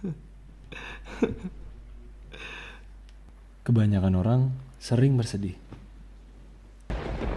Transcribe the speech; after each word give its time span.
Kebanyakan 3.66 4.14
orang 4.16 4.50
sering 4.80 5.16
bersedih. 5.16 5.54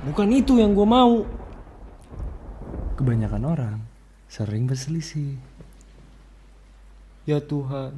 Bukan 0.03 0.29
itu 0.35 0.59
yang 0.59 0.75
gue 0.75 0.87
mau. 0.87 1.23
Kebanyakan 2.99 3.43
orang 3.43 3.77
sering 4.27 4.67
berselisih. 4.67 5.37
Ya 7.23 7.39
Tuhan, 7.39 7.95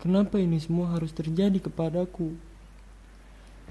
kenapa 0.00 0.40
ini 0.40 0.56
semua 0.56 0.96
harus 0.96 1.12
terjadi 1.12 1.60
kepadaku? 1.60 2.32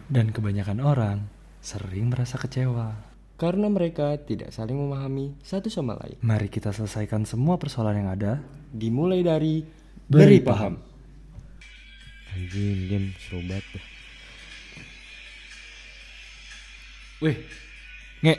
Dan 0.06 0.30
kebanyakan 0.30 0.84
orang 0.84 1.18
sering 1.64 2.14
merasa 2.14 2.38
kecewa. 2.38 2.94
Karena 3.40 3.66
mereka 3.72 4.14
tidak 4.22 4.54
saling 4.54 4.78
memahami 4.78 5.34
satu 5.42 5.72
sama 5.74 5.98
lain. 5.98 6.22
Mari 6.22 6.48
kita 6.54 6.70
selesaikan 6.70 7.26
semua 7.26 7.58
persoalan 7.58 8.06
yang 8.06 8.10
ada. 8.14 8.34
Dimulai 8.70 9.26
dari 9.26 9.66
Beri 10.10 10.40
paham. 10.44 10.80
Anjing, 12.34 12.90
game 12.90 13.08
sobat. 13.30 13.64
Wih, 17.24 17.38
nge. 18.26 18.36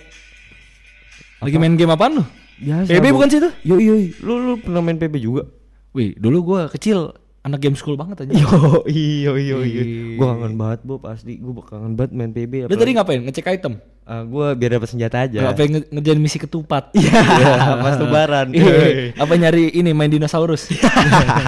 Lagi 1.40 1.56
main 1.56 1.74
game 1.78 1.94
apaan 1.94 2.20
lu? 2.20 2.24
Biasa. 2.60 2.90
PB 2.90 3.06
bukan 3.14 3.28
sih 3.30 3.38
itu? 3.40 3.50
Yo 3.64 3.76
yo, 3.80 3.94
lu 4.22 4.34
lu 4.42 4.52
pernah 4.60 4.82
main 4.84 4.98
PB 4.98 5.14
juga? 5.18 5.48
Wih, 5.94 6.14
dulu 6.18 6.54
gua 6.54 6.60
kecil 6.68 7.14
anak 7.46 7.62
game 7.62 7.76
school 7.78 7.96
banget 7.96 8.26
aja. 8.26 8.32
Yo 8.34 8.50
iyo 8.90 9.32
iyo 9.40 9.62
iyo. 9.62 9.82
Gua 10.20 10.36
kangen 10.36 10.54
banget 10.58 10.80
Bob 10.84 11.02
asli. 11.06 11.38
Gua 11.38 11.64
kangen 11.64 11.94
banget 11.94 12.12
main 12.12 12.32
PB. 12.34 12.66
Lu 12.68 12.76
tadi 12.76 12.92
ngapain? 12.92 13.20
Ngecek 13.24 13.46
item? 13.56 13.78
Ah, 14.04 14.20
gua 14.20 14.52
biar 14.52 14.76
dapat 14.76 14.92
senjata 14.92 15.24
aja. 15.24 15.48
Apa 15.48 15.64
yang 15.64 15.80
nge- 15.80 15.88
ngerjain 15.88 16.20
misi 16.20 16.36
ketupat? 16.36 16.92
Iya, 16.92 17.24
pas 17.84 17.96
lebaran. 17.96 18.52
Iya. 18.52 19.16
Apa 19.16 19.32
nyari 19.34 19.72
ini 19.72 19.96
main 19.96 20.12
dinosaurus? 20.12 20.68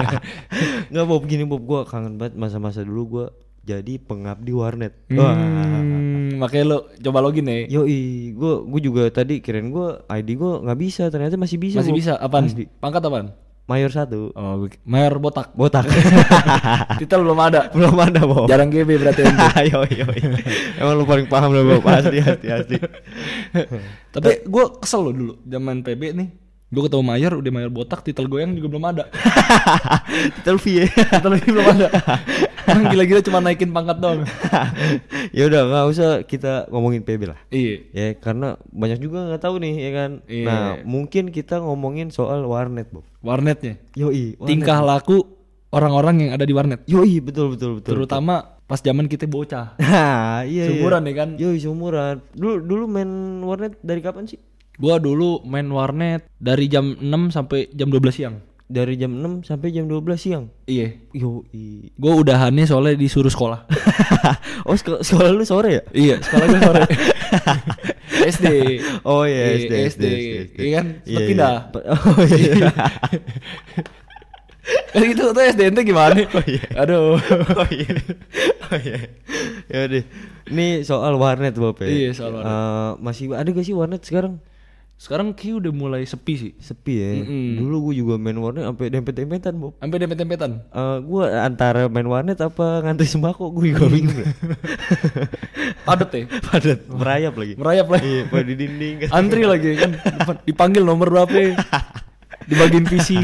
Nggak 0.91 1.05
Bob 1.05 1.23
gini 1.25 1.45
Bob, 1.45 1.61
gua 1.61 1.85
kangen 1.85 2.17
banget 2.17 2.33
masa-masa 2.33 2.81
dulu 2.81 3.03
gua 3.05 3.25
jadi 3.61 3.99
pengabdi 3.99 4.55
warnet. 4.55 4.95
hmm, 5.05 6.39
makanya 6.39 6.65
lu 6.65 6.77
coba 6.97 7.19
login 7.21 7.45
ya. 7.45 7.77
Yoi, 7.77 8.31
gua 8.33 8.63
gua 8.63 8.79
juga 8.81 9.03
tadi 9.11 9.37
kirain 9.37 9.69
gua 9.69 10.01
ID 10.07 10.29
gua 10.33 10.63
nggak 10.63 10.79
bisa, 10.79 11.03
ternyata 11.07 11.37
masih 11.37 11.61
bisa. 11.61 11.77
Masih 11.77 11.93
Bob. 11.93 11.99
bisa 11.99 12.13
apaan? 12.17 12.47
Asli. 12.47 12.65
Pangkat 12.79 13.03
apaan? 13.03 13.27
Mayor 13.67 13.91
satu. 13.91 14.31
Oh, 14.31 14.63
mayor 14.87 15.19
botak. 15.19 15.51
Botak. 15.51 15.83
Titel 17.03 17.19
belum 17.19 17.35
ada. 17.35 17.67
Belum 17.75 17.99
ada 17.99 18.23
Bob. 18.23 18.47
Jarang 18.47 18.71
GB 18.71 18.95
berarti 18.95 19.27
yoi 19.75 19.91
yoi. 19.91 20.19
Emang 20.79 20.95
lu 20.95 21.03
paling 21.03 21.27
paham 21.27 21.51
lah 21.51 21.67
Bob, 21.67 21.83
asli 21.83 22.23
asli 22.23 22.47
asli. 22.47 22.79
Tapi 24.15 24.47
gue 24.47 24.65
kesel 24.79 25.03
loh 25.03 25.11
dulu 25.11 25.33
zaman 25.43 25.83
PB 25.83 26.01
nih. 26.15 26.46
Gue 26.67 26.83
ketemu 26.83 26.99
mayor, 26.99 27.31
udah 27.39 27.51
mayor 27.55 27.71
botak, 27.71 28.03
titel 28.03 28.27
goyang 28.27 28.51
juga 28.51 28.67
belum 28.75 28.85
ada. 28.91 29.07
Titel 30.35 30.59
V 30.59 30.65
ya. 30.83 30.85
titel 30.91 31.39
ini 31.39 31.47
belum 31.47 31.67
ada. 31.79 31.87
Emang 32.67 32.91
gila-gila 32.91 33.23
cuma 33.23 33.39
naikin 33.39 33.71
pangkat 33.71 34.03
doang. 34.03 34.27
ya 35.37 35.47
udah 35.47 35.61
nggak 35.63 35.85
usah 35.87 36.09
kita 36.27 36.67
ngomongin 36.67 37.07
PB 37.07 37.31
lah. 37.31 37.39
iya. 37.47 37.87
Ya 37.95 38.07
karena 38.19 38.59
banyak 38.67 38.99
juga 38.99 39.31
nggak 39.31 39.39
tahu 39.39 39.63
nih 39.63 39.73
ya 39.79 39.91
kan. 39.95 40.11
Iya. 40.27 40.43
Nah 40.43 40.63
mungkin 40.83 41.31
kita 41.31 41.63
ngomongin 41.63 42.11
soal 42.11 42.43
warnet 42.43 42.91
Bob. 42.91 43.07
Warnetnya. 43.23 43.79
Yoi. 43.95 44.35
warnet. 44.35 44.47
Tingkah 44.51 44.83
laku 44.83 45.23
orang-orang 45.71 46.27
yang 46.27 46.31
ada 46.35 46.43
di 46.43 46.51
warnet. 46.51 46.83
Yoi 46.83 47.23
betul 47.23 47.55
betul 47.55 47.79
betul. 47.79 47.95
Terutama 47.95 48.59
pas 48.67 48.83
zaman 48.83 49.07
kita 49.07 49.23
bocah. 49.23 49.79
Nah, 49.79 50.43
iya, 50.43 50.67
Seumuran 50.67 51.07
iya. 51.07 51.09
ya 51.09 51.15
kan? 51.15 51.29
Yoi, 51.39 51.57
seumuran. 51.57 52.15
Dulu 52.35 52.59
dulu 52.61 52.83
main 52.91 53.09
warnet 53.41 53.79
dari 53.79 54.03
kapan 54.03 54.27
sih? 54.27 54.37
Gua 54.77 55.01
dulu 55.01 55.41
main 55.41 55.65
warnet 55.73 56.29
dari 56.37 56.69
jam 56.69 56.93
6 57.01 57.33
sampai 57.33 57.65
jam 57.73 57.89
12 57.89 58.13
siang. 58.13 58.35
Dari 58.67 58.93
jam 58.93 59.15
6 59.17 59.47
sampai 59.49 59.73
jam 59.73 59.89
12 59.89 60.05
siang. 60.21 60.53
Iya. 60.69 60.93
Yoi. 61.17 61.89
Gue 61.97 62.13
udahannya 62.13 62.67
soalnya 62.69 62.93
disuruh 62.93 63.31
sekolah. 63.31 63.65
oh, 64.69 64.75
sekolah, 64.77 65.01
sekolah 65.01 65.29
lu 65.33 65.47
sore 65.47 65.81
ya? 65.81 65.83
iya, 65.95 66.15
sekolah 66.21 66.45
gue 66.45 66.61
sore. 66.61 66.81
SD. 68.37 68.47
Oh 69.07 69.23
iya, 69.23 69.55
Iya, 69.55 69.57
SD, 69.57 69.73
SD. 69.97 70.05
Iya 70.59 70.69
kan? 70.77 70.85
Iya, 71.07 71.19
iya. 71.25 71.49
Oh 71.95 72.23
iya. 72.27 72.69
Kan 74.91 75.03
itu 75.07 75.23
tuh 75.31 75.43
SD 75.47 75.61
ente 75.71 75.81
gimana? 75.87 76.11
Oh, 76.35 76.43
iya. 76.43 76.67
Aduh. 76.75 77.15
oh 77.55 77.67
iya. 77.71 77.91
Oh 78.67 78.77
iya. 78.83 78.97
Ya 79.71 79.79
deh. 79.87 80.03
Ini 80.51 80.83
soal 80.83 81.15
warnet 81.15 81.55
Bob 81.55 81.79
ya. 81.79 81.87
Iya, 81.87 82.09
soal 82.11 82.35
warnet. 82.35 82.51
Eh, 82.51 82.91
masih 82.99 83.25
ada 83.31 83.47
gak 83.47 83.63
sih 83.63 83.75
warnet 83.75 84.03
sekarang? 84.03 84.43
Sekarang 84.97 85.29
Ki 85.37 85.53
udah 85.53 85.69
mulai 85.69 86.09
sepi 86.09 86.33
sih. 86.33 86.51
Sepi 86.57 86.93
ya. 86.97 87.21
Mm-mm. 87.21 87.61
Dulu 87.61 87.75
gue 87.89 88.01
juga 88.01 88.17
main 88.17 88.33
warnet 88.33 88.65
sampai 88.65 88.89
dempet-dempetan 88.89 89.53
Bob. 89.53 89.77
Sampai 89.77 89.97
dempet-dempetan. 90.01 90.51
Eh 90.73 90.97
gue 91.05 91.23
antara 91.37 91.85
main 91.85 92.09
warnet 92.09 92.41
apa 92.41 92.81
ngantri 92.81 93.05
sembako 93.05 93.53
gue 93.53 93.77
juga 93.77 93.85
bingung. 93.93 94.25
Padet 95.85 96.09
ya. 96.09 96.23
Padat, 96.49 96.79
merayap 96.89 97.33
lagi. 97.37 97.53
Merayap 97.53 97.87
lagi. 97.93 98.07
Iya, 98.09 98.21
pada 98.25 98.43
di 98.43 98.55
dinding. 98.57 98.95
Antri 99.21 99.45
lagi 99.45 99.69
kan. 99.77 99.91
Dipanggil 100.49 100.81
nomor 100.81 101.13
berapa? 101.13 101.29
ya? 101.29 101.53
Dibagiin 102.49 102.89
PC. 102.89 103.21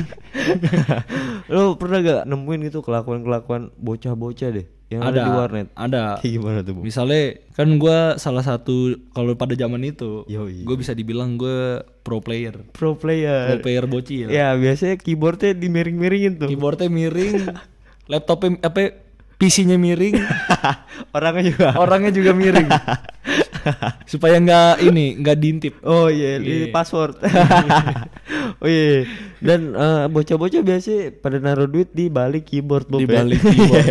Lo 1.50 1.74
pernah 1.74 2.06
gak 2.06 2.22
nemuin 2.30 2.70
gitu 2.70 2.86
kelakuan-kelakuan 2.86 3.74
bocah-bocah 3.82 4.50
deh 4.54 4.66
yang 4.94 5.02
ada, 5.02 5.10
ada 5.12 5.22
di 5.22 5.32
warnet? 5.32 5.68
Ada. 5.74 6.04
Kayak 6.18 6.34
gimana 6.38 6.60
tuh, 6.62 6.74
Bu? 6.74 6.82
Misalnya 6.82 7.24
kan 7.52 7.70
gua 7.76 7.98
salah 8.16 8.42
satu 8.42 8.76
kalau 9.10 9.34
pada 9.34 9.54
zaman 9.54 9.82
itu, 9.82 10.26
gue 10.28 10.76
bisa 10.76 10.92
dibilang 10.92 11.36
gue 11.36 11.82
pro 12.02 12.18
player, 12.18 12.62
Pro 12.72 12.94
player. 12.94 13.50
pro 13.50 13.58
player 13.62 13.86
bocil. 13.86 14.28
Ya, 14.28 14.54
biasanya 14.54 14.96
keyboardnya 14.96 15.54
dimiring-miringin 15.54 16.38
tuh. 16.38 16.48
Keyboardnya 16.48 16.88
miring, 16.88 17.50
laptopnya 18.12 18.58
apa 18.62 18.94
PC-nya 19.36 19.76
miring, 19.76 20.16
Orangnya 21.16 21.44
juga. 21.52 21.68
orangnya 21.76 22.12
juga 22.12 22.32
miring. 22.32 22.70
Supaya 24.12 24.38
nggak 24.38 24.84
ini 24.84 25.18
nggak 25.20 25.38
diintip. 25.40 25.74
Oh 25.84 26.08
iya, 26.12 26.38
di 26.40 26.68
Iya. 26.68 26.74
password. 26.74 27.18
oh 28.62 28.68
iya. 28.68 29.08
Dan 29.40 29.74
eh, 29.74 30.06
bocah-bocah 30.08 30.62
biasanya 30.62 31.12
pada 31.20 31.38
naruh 31.40 31.68
duit 31.68 31.92
di 31.92 32.08
balik 32.08 32.48
keyboard 32.48 32.88
Bob. 32.88 33.04
Di 33.04 33.08
ya? 33.08 33.24
balik 33.24 33.40
keyboard. 33.42 33.88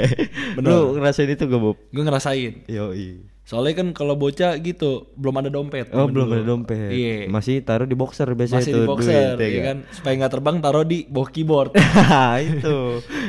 Bener. 0.60 0.69
Lu 0.72 0.97
ngerasain 1.00 1.31
itu 1.33 1.44
gak 1.49 1.60
Bob? 1.60 1.77
Gue 1.88 2.03
ngerasain. 2.05 2.53
Yo 2.69 2.93
iya. 2.93 3.31
Soalnya 3.53 3.75
kan 3.77 3.89
kalau 3.93 4.17
bocah 4.17 4.57
gitu 4.57 5.13
belum 5.13 5.35
ada 5.37 5.51
dompet. 5.51 5.93
Oh 5.93 6.09
belum 6.09 6.25
dulu. 6.25 6.33
ada 6.33 6.45
dompet. 6.47 6.89
Iya. 6.89 7.29
Masih 7.29 7.61
taruh 7.61 7.85
di 7.85 7.93
boxer 7.93 8.25
biasanya 8.27 8.59
Masih 8.59 8.73
tuh 8.73 8.81
di 8.81 8.89
boxer, 8.89 9.37
duit, 9.37 9.45
ya 9.45 9.51
kan? 9.53 9.63
kan? 9.63 9.77
Supaya 9.93 10.13
nggak 10.17 10.33
terbang 10.33 10.57
taruh 10.59 10.85
di 10.85 10.99
bawah 11.05 11.29
keyboard. 11.29 11.71
itu. 12.49 12.77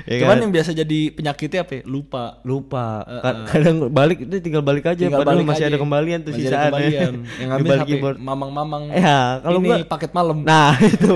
Ya 0.06 0.18
Cuman 0.18 0.32
kan? 0.32 0.40
yang 0.40 0.52
biasa 0.52 0.70
jadi 0.74 1.00
penyakitnya 1.12 1.62
apa? 1.62 1.74
ya? 1.74 1.82
Lupa. 1.86 2.40
lupa. 2.42 2.86
Ka- 3.04 3.44
Kadang 3.50 3.76
balik 3.90 4.18
itu 4.22 4.40
tinggal 4.40 4.62
balik 4.62 4.88
aja 4.88 4.96
Tinggal 4.98 5.20
padahal 5.20 5.36
balik 5.36 5.46
masih 5.46 5.66
aja. 5.66 5.70
ada 5.70 5.78
kembalian 5.78 6.20
tuh 6.22 6.32
Masih 6.32 6.40
ada 6.40 6.48
sisaan 6.50 6.72
kembalian. 6.72 7.14
Yang 7.38 7.48
ngambil 7.50 7.68
balik 7.68 7.82
HP 7.82 7.90
keyboard. 7.90 8.16
mamang-mamang. 8.18 8.84
Ya, 8.96 9.20
kalau 9.40 9.60
ini 9.60 9.68
gua- 9.70 9.84
paket 9.86 10.12
malam. 10.12 10.38
Nah 10.42 10.72
itu 10.80 11.16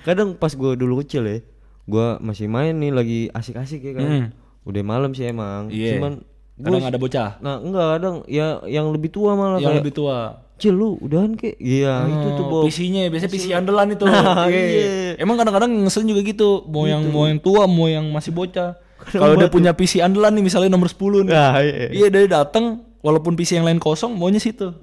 Kadang 0.00 0.34
pas 0.34 0.52
gue 0.52 0.72
dulu 0.74 1.00
kecil 1.00 1.22
ya 1.24 1.38
Gue 1.84 2.06
masih 2.20 2.46
main 2.46 2.70
nih 2.72 2.92
lagi 2.92 3.20
asik-asik 3.30 3.82
ya 3.82 3.92
kan 3.94 4.06
Hmm. 4.06 4.26
Udah 4.62 4.82
malam 4.82 5.10
sih 5.10 5.24
emang 5.24 5.66
Iya. 5.68 5.96
Cuman 5.96 6.22
Kadang 6.60 6.78
gua- 6.78 6.88
ada 6.88 6.98
bocah 6.98 7.28
Nah 7.38 7.54
enggak 7.58 7.86
kadang 7.90 8.14
ya 8.26 8.46
yang 8.64 8.86
lebih 8.88 9.08
tua 9.08 9.32
malah 9.32 9.56
yang 9.56 9.72
kayak 9.72 9.80
lebih 9.80 9.94
tua. 9.94 10.18
Cil 10.54 10.72
lu 10.72 11.00
udahan 11.00 11.32
kek 11.32 11.56
Iya 11.56 12.04
itu 12.04 12.28
tuh 12.34 12.44
Bob 12.44 12.62
PC-nya 12.64 13.08
biasanya 13.08 13.32
PC 13.32 13.46
andalan 13.50 13.86
itu. 13.90 14.04
Nah, 14.04 14.44
Iya. 14.44 14.60
iya. 14.60 14.88
Emang 15.16 15.34
kadang-kadang 15.34 15.72
ngeselin 15.72 16.08
juga 16.08 16.20
gitu, 16.22 16.50
mau 16.66 16.84
yang 16.84 17.00
mau 17.06 17.24
yang 17.24 17.38
tua, 17.38 17.64
mau 17.64 17.86
yang 17.86 18.04
masih 18.06 18.28
bocah. 18.30 18.76
Kalau 19.10 19.32
udah 19.34 19.48
punya 19.48 19.72
PC 19.72 19.98
andalan 19.98 20.28
nih 20.30 20.44
misalnya 20.44 20.68
nomor 20.68 20.86
10 20.86 21.24
nih. 21.24 21.32
Nah 21.32 21.56
iya 21.58 21.86
Iya 21.90 22.06
dari 22.08 22.28
datang 22.28 22.64
walaupun 23.00 23.32
PC 23.32 23.56
yang 23.56 23.64
lain 23.64 23.80
kosong 23.80 24.12
maunya 24.12 24.36
situ. 24.36 24.76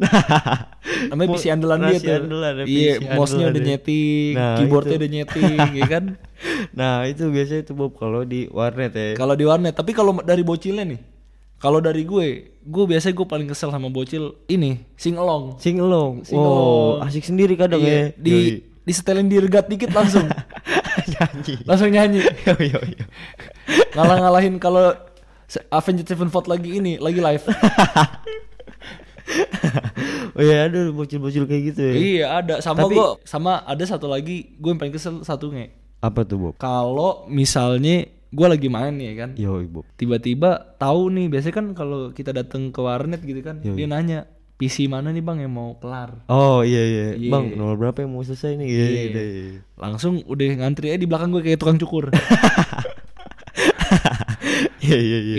Namanya 1.11 1.29
PC 1.29 1.45
andalan 1.47 1.77
dia 1.79 1.93
PC 1.93 2.03
tuh. 2.03 2.15
andalan 2.19 2.53
ya, 2.55 2.65
Iya, 2.65 2.93
PC 2.95 3.05
mouse-nya 3.13 3.45
udah 3.47 3.61
nyeting, 3.61 4.33
Nah, 4.33 4.55
keyboardnya 4.57 4.89
itu. 4.89 4.99
udah 4.99 5.11
nyeting, 5.11 5.55
ya 5.75 5.87
kan? 5.87 6.03
Nah 6.79 7.05
itu 7.05 7.23
biasanya 7.27 7.63
tuh 7.63 7.75
Bob 7.75 7.91
kalau 7.93 8.21
di 8.21 8.45
warnet 8.47 8.93
ya 8.93 9.13
Kalau 9.13 9.33
di 9.33 9.41
warnet, 9.41 9.73
tapi 9.73 9.91
kalau 9.91 10.17
dari 10.21 10.41
bocilnya 10.41 10.85
nih. 10.85 10.99
Kalau 11.57 11.79
dari 11.79 12.03
gue, 12.03 12.27
gue 12.53 12.85
biasanya 12.85 13.13
gue 13.13 13.25
paling 13.25 13.47
kesel 13.47 13.69
sama 13.69 13.89
bocil 13.89 14.37
ini, 14.45 14.77
sing 14.93 15.17
along. 15.17 15.57
Sing 15.57 15.77
along 15.77 16.21
Sing 16.21 16.37
Oh 16.37 16.45
along. 16.99 17.09
asik 17.09 17.25
sendiri 17.25 17.57
kadang 17.57 17.81
Iya, 17.81 18.13
ya 18.13 18.15
di 18.15 18.61
disetelin 18.83 19.25
di 19.25 19.37
regat 19.37 19.65
dikit 19.65 19.89
langsung. 19.89 20.29
Nyanyi 21.11 21.53
langsung 21.63 21.89
nyanyi. 21.89 22.21
Yo, 22.45 22.53
yo, 22.59 22.79
yo. 22.83 23.05
Ngalah-ngalahin 23.91 24.57
kalau 24.57 24.93
Avenged 25.71 26.05
Sevenfold 26.05 26.45
lagi 26.45 26.77
ini, 26.77 26.99
lagi 26.99 27.17
live. 27.17 27.45
Oh 30.31 30.39
iya 30.39 30.69
aduh 30.69 30.93
bocil-bocil 30.93 31.43
kayak 31.43 31.63
gitu 31.67 31.81
ya 31.81 31.93
iya, 31.93 32.25
ada 32.37 32.55
sama 32.61 32.85
Tapi- 32.85 32.95
gue 32.95 33.07
sama 33.25 33.59
ada 33.59 33.83
satu 33.83 34.07
lagi, 34.07 34.55
gue 34.55 34.69
yang 34.69 34.79
paling 34.79 34.93
kesel 34.93 35.19
satu 35.19 35.51
nge. 35.51 35.73
Apa 35.99 36.23
tuh 36.23 36.37
Bob? 36.39 36.53
Kalau 36.55 37.25
misalnya 37.27 38.05
gue 38.37 38.47
lagi 38.47 38.69
main 38.69 38.93
nih 38.93 39.05
ya 39.09 39.13
kan. 39.25 39.29
Yo 39.33 39.57
Bob 39.65 39.89
Tiba-tiba 39.97 40.77
tahu 40.77 41.09
nih, 41.09 41.25
biasanya 41.25 41.55
kan 41.57 41.67
kalau 41.73 42.13
kita 42.13 42.29
datang 42.29 42.69
ke 42.69 42.77
warnet 42.77 43.25
gitu 43.25 43.41
kan, 43.41 43.65
Yoi. 43.65 43.73
dia 43.73 43.89
nanya, 43.89 44.29
PC 44.57 44.89
mana 44.89 45.13
nih 45.13 45.21
bang 45.21 45.45
yang 45.45 45.53
mau 45.53 45.77
kelar 45.77 46.25
Oh 46.33 46.65
iya 46.65 46.81
iya. 46.81 47.05
Iya. 47.13 47.29
Bang, 47.29 47.53
nomor 47.53 47.77
berapa 47.77 48.01
yang 48.01 48.13
mau 48.13 48.25
selesai 48.25 48.57
nih? 48.57 48.65
Iya. 48.65 48.85
Iya. 48.89 49.01
iya, 49.13 49.21
iya. 49.21 49.59
langsung 49.77 50.25
udah 50.25 50.45
ngantri 50.57 50.89
aja 50.89 50.97
di 50.97 51.05
belakang 51.09 51.29
gue 51.29 51.45
kayak 51.45 51.61
tukang 51.61 51.77
cukur 51.77 52.09
Iya 54.87 54.97
iya 54.97 55.17
iya. 55.19 55.35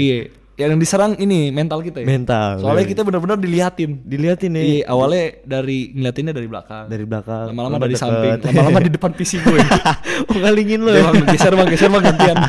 Yang 0.59 0.75
diserang 0.75 1.15
ini 1.23 1.55
mental 1.55 1.79
kita 1.87 2.03
ya 2.03 2.07
Mental. 2.07 2.59
soalnya 2.59 2.83
iya. 2.83 2.91
kita 2.91 3.03
benar-benar 3.07 3.39
diliatin 3.39 3.91
diliatin 4.03 4.51
nih 4.59 4.65
iya 4.67 4.81
awalnya 4.91 5.39
dari 5.47 5.95
ngeliatinnya 5.95 6.35
dari 6.35 6.49
belakang 6.51 6.85
dari 6.91 7.05
belakang. 7.07 7.55
lama-lama 7.55 7.79
dari 7.79 7.95
deket. 7.95 8.03
samping 8.03 8.33
lama-lama 8.51 8.79
di 8.83 8.91
depan 8.91 9.11
PC 9.15 9.33
gue 9.39 9.61
oh 10.29 10.37
ngalingin 10.43 10.81
lo 10.83 10.91
ya. 10.91 11.03
bang, 11.15 11.25
geser 11.31 11.53
bang 11.55 11.69
geser 11.71 11.89
bang 11.89 12.03
gantian 12.03 12.39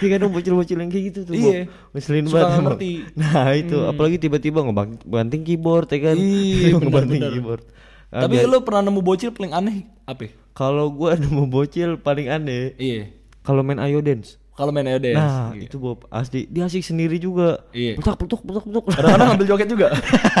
Iya 0.00 0.16
kadang 0.16 0.32
bocil-bocil 0.32 0.80
yang 0.80 0.88
kayak 0.88 1.04
gitu 1.12 1.20
tuh. 1.28 1.36
Iya. 1.36 1.68
Ngeselin 1.92 2.24
Suka 2.32 2.48
banget. 2.48 2.64
ngerti. 2.64 2.92
Nah 3.12 3.52
itu 3.52 3.76
apalagi 3.84 4.16
tiba-tiba 4.16 4.64
ngebanting 4.64 5.44
keyboard 5.44 5.84
ya 5.92 5.98
kan. 6.00 6.16
Iya, 6.16 6.68
ngebanting 6.80 7.20
keyboard. 7.28 7.62
Tapi 8.08 8.40
lu 8.48 8.64
pernah 8.64 8.88
nemu 8.88 9.04
bocil 9.04 9.36
paling 9.36 9.52
aneh 9.52 9.84
apa 10.08 10.26
ya? 10.26 10.30
kalau 10.50 10.90
gua 10.90 11.14
nemu 11.14 11.46
bocil 11.46 11.94
paling 12.02 12.26
aneh 12.26 12.74
iya 12.76 13.06
kalau 13.46 13.64
main 13.64 13.80
Ayo 13.80 14.02
Dance. 14.04 14.36
Kalau 14.52 14.70
main 14.70 14.86
Ayo 14.86 14.98
Dance 14.98 15.16
Nah, 15.16 15.50
Iya. 15.52 15.64
itu 15.64 15.76
Bob 15.76 16.04
asli 16.08 16.44
dia 16.44 16.62
asik 16.62 16.82
sendiri 16.82 17.16
juga. 17.16 17.64
Iya. 17.70 17.96
Petak 17.96 18.16
petuk 18.16 18.40
petak 18.40 18.62
petuk. 18.62 18.84
kadang-kadang 18.88 19.26
ngambil 19.30 19.46
joget 19.48 19.68
juga 19.68 19.88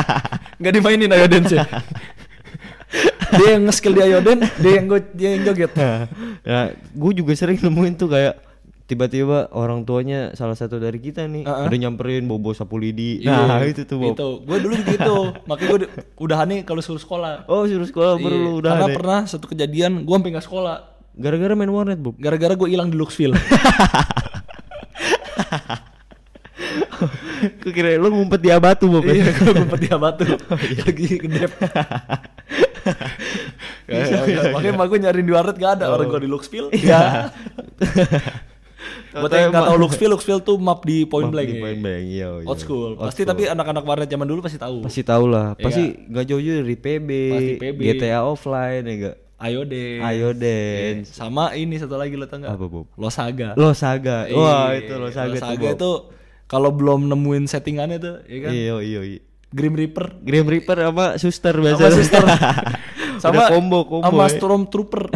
nggak 0.60 0.72
dimainin 0.72 1.10
Ayo 1.10 1.26
Dance 1.26 1.52
ya 1.52 1.64
dia 3.30 3.48
yang 3.52 3.62
nge-skill 3.64 3.94
di 3.94 4.02
Ayo 4.02 4.18
Dance 4.20 4.42
dia 4.56 4.72
yang 4.74 4.86
go- 4.86 5.12
dia 5.12 5.28
yang 5.30 5.42
joget 5.44 5.70
Nah, 5.72 6.10
ya, 6.42 6.60
gue 6.74 7.12
juga 7.14 7.32
sering 7.32 7.56
nemuin 7.56 7.94
tuh 7.96 8.08
kayak 8.08 8.34
tiba-tiba 8.84 9.46
orang 9.50 9.86
tuanya 9.86 10.34
salah 10.34 10.52
satu 10.52 10.76
dari 10.76 10.98
kita 10.98 11.22
nih 11.24 11.46
Uh-uh. 11.46 11.62
ada 11.64 11.76
nyamperin 11.76 12.26
bobo 12.26 12.50
sapu 12.50 12.74
lidi. 12.74 13.22
Nah, 13.22 13.62
Iya, 13.62 13.70
itu 13.70 13.82
tuh 13.84 14.02
Bob. 14.02 14.12
itu 14.12 14.28
gue 14.42 14.58
dulu 14.58 14.74
gitu 14.76 15.16
makanya 15.46 15.68
gue 15.70 15.86
udah 16.18 16.38
aneh 16.40 16.60
kalau 16.60 16.82
suruh 16.82 16.98
sekolah 16.98 17.46
Oh, 17.46 17.62
suruh 17.64 17.86
sekolah 17.86 18.18
baru 18.18 18.34
Iya, 18.36 18.50
udah 18.58 18.70
karena 18.74 18.84
ada. 18.84 18.96
pernah 18.98 19.20
satu 19.24 19.46
kejadian 19.46 20.02
gue 20.02 20.10
sampai 20.12 20.30
nggak 20.32 20.42
sekolah 20.44 20.76
Gara-gara 21.20 21.52
main 21.52 21.68
warnet, 21.68 22.00
Bob. 22.00 22.16
gara-gara 22.16 22.56
gue 22.56 22.68
hilang 22.72 22.88
di 22.88 22.96
Luxville 22.96 23.36
Gue 27.60 27.72
kira 27.72 27.96
lu 27.96 28.12
ngumpet 28.12 28.40
di 28.40 28.50
abatu, 28.52 28.84
Bob. 28.88 29.04
iya 29.08 29.32
gue 29.32 29.52
ngumpet 29.52 29.80
di 29.80 29.88
batu 29.92 30.24
lagi 30.84 31.08
kedep 31.16 31.50
makanya 34.54 34.72
emak 34.72 34.86
gue 34.88 34.98
nyariin 35.00 35.26
di 35.26 35.32
warnet 35.32 35.56
gak 35.56 35.80
ada 35.80 35.92
orang 35.92 36.08
gue 36.08 36.20
di 36.24 36.30
Luxville 36.30 36.68
ya 36.72 37.28
Buat 39.10 39.34
yang 39.34 39.50
nggak 39.50 39.66
tahu 39.66 39.78
Luxville, 39.82 40.12
Luxville 40.14 40.40
tuh 40.40 40.56
map 40.56 40.86
di 40.86 41.02
Point 41.02 41.28
Map 41.28 41.34
Blank. 41.34 41.48
di. 41.50 41.58
Point 41.58 41.80
Blank, 41.82 42.04
iya, 42.06 42.28
iya. 42.30 42.46
Old 42.46 42.60
school. 42.62 42.94
Old 42.94 43.10
pasti 43.10 43.26
school. 43.26 43.30
tapi 43.34 43.42
anak-anak 43.50 43.82
warnet 43.82 44.06
zaman 44.06 44.22
dulu 44.24 44.40
pasti 44.40 44.54
tahu. 44.56 44.86
Pasti 44.86 45.02
tahu 45.02 45.24
lah. 45.26 45.58
Iya. 45.58 45.64
Pasti 45.66 45.82
nggak 46.06 46.24
jauh-jauh 46.30 46.56
dari 46.62 46.76
PB, 46.78 47.08
Pasti 47.10 47.52
PB. 47.58 47.78
GTA 47.82 48.22
offline 48.22 48.82
ya 48.86 48.94
enggak? 48.94 49.16
Ayo 49.40 49.64
deh. 49.64 50.04
Ayo 50.04 50.36
dance. 50.36 51.16
Sama 51.16 51.56
ini 51.56 51.80
satu 51.80 51.96
lagi 51.96 52.12
lo 52.12 52.28
tau 52.28 52.44
nggak? 52.44 52.52
Apa, 52.52 52.66
Bob? 52.68 52.86
Losaga. 52.94 53.56
Lo 53.56 53.72
Saga. 53.72 54.28
Wah, 54.28 54.76
Iya, 54.76 54.84
itu 54.84 54.92
Lo 54.94 55.08
Saga, 55.08 55.24
tuh. 55.26 55.32
Losaga 55.34 55.64
Bob. 55.64 55.74
itu 55.74 55.90
kalau 56.44 56.70
belum 56.70 57.08
nemuin 57.08 57.48
settingannya 57.48 57.96
tuh, 57.96 58.16
ya 58.28 58.38
kan? 58.44 58.50
Iya, 58.52 58.74
iya, 58.84 59.00
iya. 59.00 59.20
Grim 59.50 59.74
Reaper. 59.74 60.20
Grim 60.20 60.44
Reaper 60.44 60.76
sama 60.78 61.06
Suster 61.16 61.54
biasa. 61.56 61.82
Sama 61.82 61.96
suster. 61.96 62.22
Sama 63.20 63.46
combo, 63.48 63.78
combo 63.84 64.04
sama 64.06 64.24
ya. 64.24 64.32
Stormtrooper. 64.32 65.02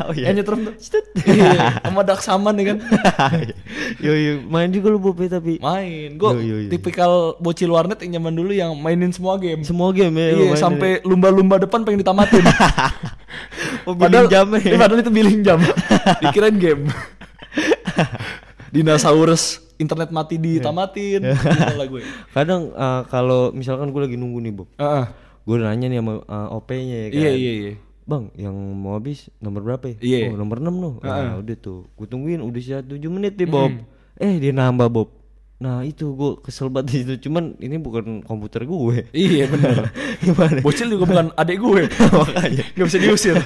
Oh, 0.00 0.12
iya. 0.12 0.30
Yang 0.30 0.36
nyetrum. 0.40 0.60
Iya, 1.28 1.80
sama 1.80 2.00
Daksaman 2.02 2.54
ya 2.54 2.64
kan? 2.66 2.78
yo 4.04 4.12
yo 4.12 4.32
main 4.44 4.68
juga 4.68 4.88
lu 4.88 4.96
Bob 4.96 5.18
ya, 5.18 5.34
tapi 5.34 5.56
Main. 5.58 6.14
Gue 6.14 6.30
Yo, 6.30 6.40
yo, 6.40 6.56
yo. 6.62 6.68
tipikal 6.68 7.12
bocil 7.36 7.68
warnet 7.68 8.00
yang 8.00 8.16
zaman 8.16 8.32
dulu 8.32 8.52
yang 8.52 8.72
mainin 8.74 9.10
semua 9.10 9.36
game. 9.36 9.60
semua 9.62 9.90
game 9.90 10.14
ya 10.14 10.28
Iya, 10.30 10.54
sampai 10.54 11.00
lumba-lumba 11.02 11.56
depan 11.58 11.82
pengen 11.82 12.00
ditamatin. 12.00 12.40
ya. 12.40 12.52
oh 13.84 13.92
billing 13.92 14.28
jamnya 14.28 14.60
Iya, 14.62 14.76
padahal 14.76 15.00
itu 15.00 15.10
billing 15.10 15.40
jam. 15.42 15.58
Dikirain 16.20 16.56
game. 16.56 16.88
Dinosaurus 18.68 19.64
internet 19.76 20.10
mati 20.10 20.36
ditamatin. 20.36 21.22
gitu 21.22 21.74
lah 21.74 21.86
gue. 21.86 22.02
kadang 22.32 22.62
eh, 22.70 23.02
kalau 23.06 23.50
misalkan 23.50 23.88
gue 23.88 24.00
lagi 24.02 24.16
nunggu 24.16 24.38
nih 24.40 24.52
Bob 24.52 24.68
Heeh. 24.74 25.04
Gue 25.48 25.56
nanya 25.56 25.86
nih 25.88 25.98
sama 26.04 26.12
eh, 26.20 26.48
OP-nya 26.52 26.96
ya 27.00 27.08
kan 27.08 27.20
Iya, 27.24 27.30
iya, 27.32 27.52
iya. 27.56 27.74
Bang, 28.08 28.32
yang 28.36 28.56
mau 28.56 28.96
habis 28.96 29.28
nomor 29.36 29.60
berapa 29.64 29.84
ya? 29.84 29.96
Iya. 30.00 30.32
Oh, 30.32 30.40
nomor 30.40 30.60
6 30.64 30.80
loh. 30.80 30.94
Nah, 31.04 31.44
udah 31.44 31.56
tuh. 31.60 31.84
Gue 31.92 32.08
tungguin 32.08 32.40
udah 32.40 32.60
sisa 32.64 32.80
7 32.80 32.96
menit 33.12 33.36
nih, 33.36 33.44
Bob. 33.44 33.68
Eh, 34.16 34.40
dia 34.40 34.48
nambah, 34.48 34.88
Bob. 34.88 35.12
Nah, 35.60 35.84
itu 35.84 36.16
gue 36.16 36.40
kesel 36.40 36.72
banget 36.72 36.88
di 36.88 36.94
situ. 37.04 37.28
Cuman 37.28 37.60
ini 37.60 37.76
bukan 37.76 38.24
komputer 38.24 38.62
gue. 38.64 39.10
Iya 39.10 39.50
bener 39.50 39.90
Gimana? 40.24 40.62
Bocil 40.62 40.86
juga 40.86 41.04
bukan 41.04 41.26
adik 41.34 41.58
gue 41.58 41.82
Makanya. 42.14 42.64
Gak 42.78 42.86
bisa 42.86 42.98
diusir 43.02 43.36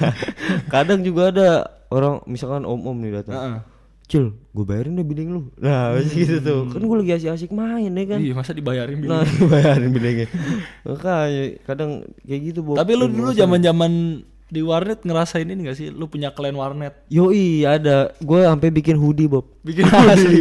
Kadang 0.69 1.01
juga 1.01 1.33
ada 1.33 1.49
orang 1.89 2.21
misalkan 2.29 2.69
om-om 2.69 3.01
nih 3.01 3.17
datang. 3.19 3.33
Heeh. 3.33 3.57
Cil, 4.13 4.29
gue 4.29 4.61
bayarin 4.61 4.93
deh 4.93 5.01
billing 5.01 5.33
lu. 5.33 5.41
Nah, 5.57 5.89
masih 5.97 6.21
gitu 6.21 6.35
tuh. 6.39 6.61
Kan 6.69 6.85
gue 6.85 6.97
lagi 7.01 7.17
asik-asik 7.17 7.49
main 7.49 7.89
ya 7.89 8.05
kan. 8.05 8.19
Iya 8.21 8.33
masa 8.37 8.53
dibayarin 8.53 9.01
billing 9.01 9.09
Nah, 9.09 9.25
bayarin 9.57 9.89
billingnya. 9.89 10.27
Makanya 10.85 11.43
kadang 11.65 11.91
kayak 12.21 12.41
gitu, 12.45 12.59
Bob. 12.61 12.77
Tapi 12.77 12.93
lu 12.93 13.09
dulu 13.09 13.33
zaman 13.33 13.57
zaman 13.57 13.91
di 14.45 14.61
warnet 14.61 15.01
ngerasain 15.01 15.49
ini 15.49 15.65
gak 15.65 15.73
sih? 15.73 15.89
Lu 15.89 16.05
punya 16.05 16.29
klan 16.29 16.53
warnet 16.53 16.93
Yoi 17.09 17.65
ada, 17.65 18.13
gue 18.21 18.39
sampai 18.45 18.69
bikin 18.69 19.01
hoodie 19.01 19.25
Bob. 19.25 19.49
Bikin 19.65 19.81
asli, 20.13 20.37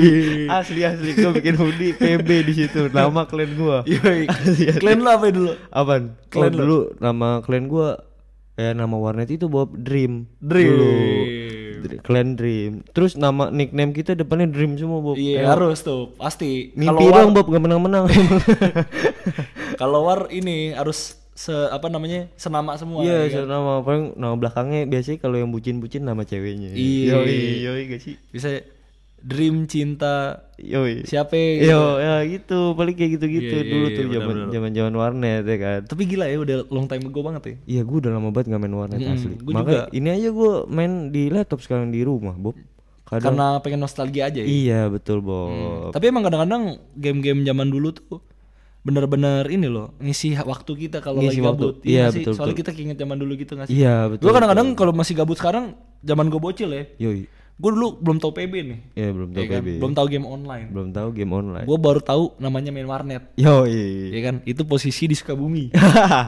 asli 0.53 0.81
asli 0.85 1.17
gue 1.17 1.33
bikin 1.33 1.57
hoodie 1.57 1.97
PB 1.97 2.29
di 2.45 2.53
situ. 2.53 2.93
Nama 2.93 3.25
klan 3.25 3.57
gue. 3.57 3.77
Iya 3.89 4.29
Klan 4.77 5.01
lu 5.01 5.09
apa 5.09 5.25
dulu? 5.33 5.53
Apaan? 5.73 6.13
Oh, 6.13 6.29
Klan 6.29 6.53
lu? 6.53 6.61
dulu 6.61 6.79
nama 7.01 7.41
klan 7.41 7.73
gue, 7.73 7.89
eh 8.53 8.73
nama 8.73 8.93
warnet 8.95 9.29
itu 9.29 9.49
Bob 9.49 9.73
Dream. 9.73 10.29
Dream 10.39 10.73
Dulu. 10.73 10.93
Klan 12.01 12.39
Dream. 12.39 12.87
Terus 12.93 13.17
nama 13.17 13.51
nickname 13.51 13.91
kita 13.91 14.15
depannya 14.15 14.47
Dream 14.47 14.79
semua 14.79 15.03
Bob. 15.03 15.19
Iya 15.19 15.51
harus 15.51 15.83
tuh 15.83 16.15
Pasti 16.15 16.71
Mimpi 16.73 17.03
Kalau 17.03 17.11
war, 17.11 17.21
dong 17.25 17.33
Bob 17.35 17.47
gak 17.49 17.63
menang-menang. 17.63 18.05
kalau 19.81 20.07
war 20.07 20.31
ini 20.31 20.73
harus 20.73 21.19
se 21.33 21.51
apa 21.73 21.89
namanya 21.89 22.29
senama 22.37 22.77
semua 22.77 23.01
Iya, 23.01 23.25
ya 23.25 23.29
kan? 23.33 23.35
so 23.35 23.49
nama 23.49 23.73
paling 23.81 24.05
nama 24.21 24.35
belakangnya 24.37 24.85
biasanya 24.85 25.19
kalau 25.19 25.41
yang 25.41 25.51
bucin-bucin 25.51 26.05
nama 26.05 26.23
ceweknya. 26.23 26.71
Iya. 26.77 27.25
Yoi 27.67 27.83
gak 27.89 28.01
sih? 28.05 28.15
Bisa 28.31 28.63
Dream 29.23 29.65
cinta 29.65 30.43
Yoi. 30.59 31.07
siapa 31.07 31.35
Yo, 31.35 31.55
gitu. 31.57 31.79
ya 31.99 32.15
gitu, 32.25 32.59
paling 32.75 32.95
kayak 32.95 33.11
gitu-gitu 33.17 33.55
Iya, 33.55 33.63
iya, 33.63 33.71
dulu 33.71 33.87
iya, 33.87 33.95
tuh 33.95 34.03
benar, 34.03 34.15
zaman 34.15 34.35
benar. 34.35 34.49
zaman 34.51 34.71
zaman 34.75 34.93
warnet 34.95 35.43
ya 35.45 35.57
kan. 35.59 35.81
Tapi 35.87 36.03
gila 36.05 36.27
ya 36.27 36.39
udah 36.39 36.57
long 36.69 36.87
time 36.87 37.05
ago 37.07 37.21
banget 37.23 37.43
ya. 37.43 37.55
Iya, 37.65 37.81
gue 37.83 37.97
udah 37.99 38.11
lama 38.13 38.29
banget 38.31 38.47
gak 38.51 38.61
main 38.61 38.75
warnet 38.75 38.99
Mm-mm, 38.99 39.15
asli. 39.15 39.35
gua 39.39 39.53
Makanya 39.57 39.83
juga. 39.87 39.95
ini 39.95 40.09
aja 40.11 40.29
gue 40.29 40.53
main 40.67 40.93
di 41.09 41.23
laptop 41.31 41.61
sekarang 41.63 41.89
di 41.89 42.01
rumah, 42.03 42.35
Bob. 42.35 42.59
Kadang 43.03 43.35
Karena 43.35 43.47
pengen 43.59 43.81
nostalgia 43.81 44.27
aja 44.27 44.41
ya. 44.41 44.47
iya 44.47 44.81
betul, 44.87 45.19
Bob. 45.21 45.91
Tapi 45.91 46.05
emang 46.09 46.23
kadang-kadang 46.23 46.63
game-game 46.95 47.43
zaman 47.43 47.69
dulu 47.69 47.91
tuh 47.93 48.19
bener-bener 48.83 49.47
ini 49.47 49.71
loh 49.71 49.95
ngisi 50.03 50.35
waktu 50.35 50.73
kita 50.75 50.99
kalau 50.99 51.23
lagi 51.23 51.39
waktu. 51.39 51.55
gabut. 51.55 51.75
Iya, 51.87 52.11
nggak 52.11 52.11
sih? 52.11 52.19
betul, 52.27 52.33
Soalnya 52.35 52.51
betul. 52.51 52.63
kita 52.67 52.71
keinget 52.75 52.99
zaman 52.99 53.17
dulu 53.19 53.33
gitu 53.39 53.53
nggak 53.55 53.69
sih? 53.71 53.79
Iya, 53.79 53.95
betul. 54.11 54.25
Gue 54.27 54.33
kadang-kadang 54.35 54.69
kalau 54.75 54.91
masih 54.91 55.15
gabut 55.15 55.39
sekarang 55.39 55.65
zaman 56.03 56.27
gue 56.27 56.41
bocil 56.43 56.71
ya. 56.71 56.83
Yoi. 56.99 57.31
Gue 57.61 57.71
dulu 57.71 58.01
belum 58.01 58.19
tahu 58.19 58.33
PB 58.33 58.55
nih. 58.65 58.79
Iya, 58.97 59.09
belum 59.13 59.31
tahu 59.31 59.43
ya 59.45 59.49
kan? 59.49 59.61
PB. 59.63 59.69
Belum 59.79 59.95
tahu 59.95 60.07
game 60.09 60.27
online. 60.27 60.67
Belum 60.73 60.89
tahu 60.91 61.09
game 61.13 61.33
online. 61.37 61.67
Gue 61.69 61.79
baru 61.79 62.01
tahu 62.01 62.25
namanya 62.41 62.71
main 62.73 62.89
warnet. 62.89 63.23
Yoi. 63.37 64.11
Ya 64.11 64.21
kan? 64.25 64.37
Itu 64.49 64.65
posisi 64.65 65.05
di 65.07 65.15
Sukabumi. 65.15 65.71